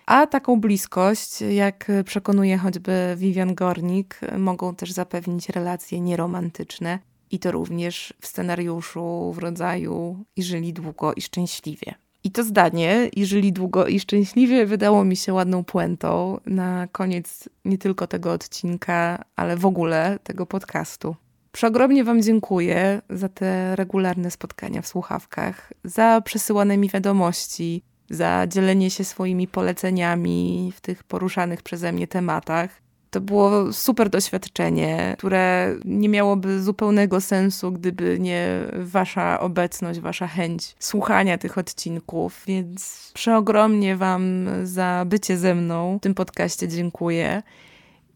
A 0.06 0.26
taką 0.26 0.60
bliskość, 0.60 1.40
jak 1.40 1.92
przekonuje 2.04 2.58
choćby 2.58 3.14
Vivian 3.16 3.54
Gornik, 3.54 4.20
mogą 4.38 4.74
też 4.74 4.92
zapewnić 4.92 5.48
relacje 5.48 6.00
nieromantyczne, 6.00 6.98
i 7.30 7.38
to 7.38 7.52
również 7.52 8.14
w 8.20 8.26
scenariuszu 8.26 9.32
w 9.32 9.38
rodzaju 9.38 10.24
i 10.36 10.42
żyli 10.42 10.72
długo 10.72 11.14
i 11.14 11.22
szczęśliwie. 11.22 11.94
I 12.24 12.30
to 12.30 12.44
zdanie, 12.44 13.08
i 13.16 13.26
żyli 13.26 13.52
długo 13.52 13.86
i 13.86 14.00
szczęśliwie, 14.00 14.66
wydało 14.66 15.04
mi 15.04 15.16
się 15.16 15.32
ładną 15.32 15.64
puentą 15.64 16.40
na 16.46 16.88
koniec 16.92 17.48
nie 17.64 17.78
tylko 17.78 18.06
tego 18.06 18.32
odcinka, 18.32 19.24
ale 19.36 19.56
w 19.56 19.66
ogóle 19.66 20.18
tego 20.22 20.46
podcastu. 20.46 21.16
Przeogromnie 21.52 22.04
Wam 22.04 22.22
dziękuję 22.22 23.02
za 23.10 23.28
te 23.28 23.76
regularne 23.76 24.30
spotkania 24.30 24.82
w 24.82 24.86
słuchawkach, 24.86 25.72
za 25.84 26.20
przesyłane 26.20 26.76
mi 26.76 26.88
wiadomości, 26.88 27.82
za 28.10 28.46
dzielenie 28.46 28.90
się 28.90 29.04
swoimi 29.04 29.48
poleceniami 29.48 30.72
w 30.76 30.80
tych 30.80 31.04
poruszanych 31.04 31.62
przeze 31.62 31.92
mnie 31.92 32.08
tematach. 32.08 32.82
To 33.10 33.20
było 33.20 33.72
super 33.72 34.10
doświadczenie, 34.10 35.14
które 35.18 35.76
nie 35.84 36.08
miałoby 36.08 36.62
zupełnego 36.62 37.20
sensu, 37.20 37.72
gdyby 37.72 38.18
nie 38.20 38.48
wasza 38.78 39.40
obecność, 39.40 40.00
wasza 40.00 40.26
chęć 40.26 40.76
słuchania 40.78 41.38
tych 41.38 41.58
odcinków. 41.58 42.42
Więc 42.46 43.10
przeogromnie 43.14 43.96
wam 43.96 44.48
za 44.64 45.04
bycie 45.06 45.36
ze 45.36 45.54
mną 45.54 45.98
w 45.98 46.02
tym 46.02 46.14
podcaście 46.14 46.68
dziękuję. 46.68 47.42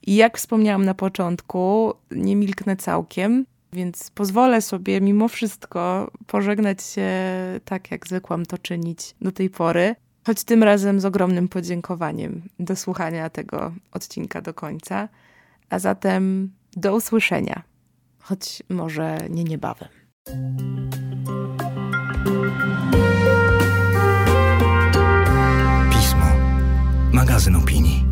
I 0.07 0.17
jak 0.17 0.39
wspomniałam 0.39 0.85
na 0.85 0.95
początku, 0.95 1.95
nie 2.11 2.37
milknę 2.37 2.77
całkiem, 2.77 3.47
więc 3.73 4.11
pozwolę 4.11 4.63
sobie 4.63 5.01
mimo 5.01 5.29
wszystko 5.29 6.11
pożegnać 6.27 6.83
się 6.83 7.11
tak, 7.65 7.91
jak 7.91 8.07
zwykłam 8.07 8.47
to 8.47 8.59
czynić 8.59 9.15
do 9.21 9.33
tej 9.33 9.51
pory 9.51 9.95
choć 10.27 10.45
tym 10.45 10.63
razem 10.63 11.01
z 11.01 11.05
ogromnym 11.05 11.49
podziękowaniem 11.49 12.43
do 12.59 12.77
słuchania 12.77 13.31
tego 13.31 13.73
odcinka 13.93 14.43
do 14.43 14.55
końca. 14.55 15.09
A 15.71 15.79
zatem 15.79 16.53
do 16.77 16.95
usłyszenia, 16.95 17.63
choć 18.21 18.63
może 18.69 19.19
nie 19.31 19.45
niebawem. 19.45 19.89
Pismo. 25.93 26.27
Magazyn 27.13 27.57
opinii. 27.57 28.04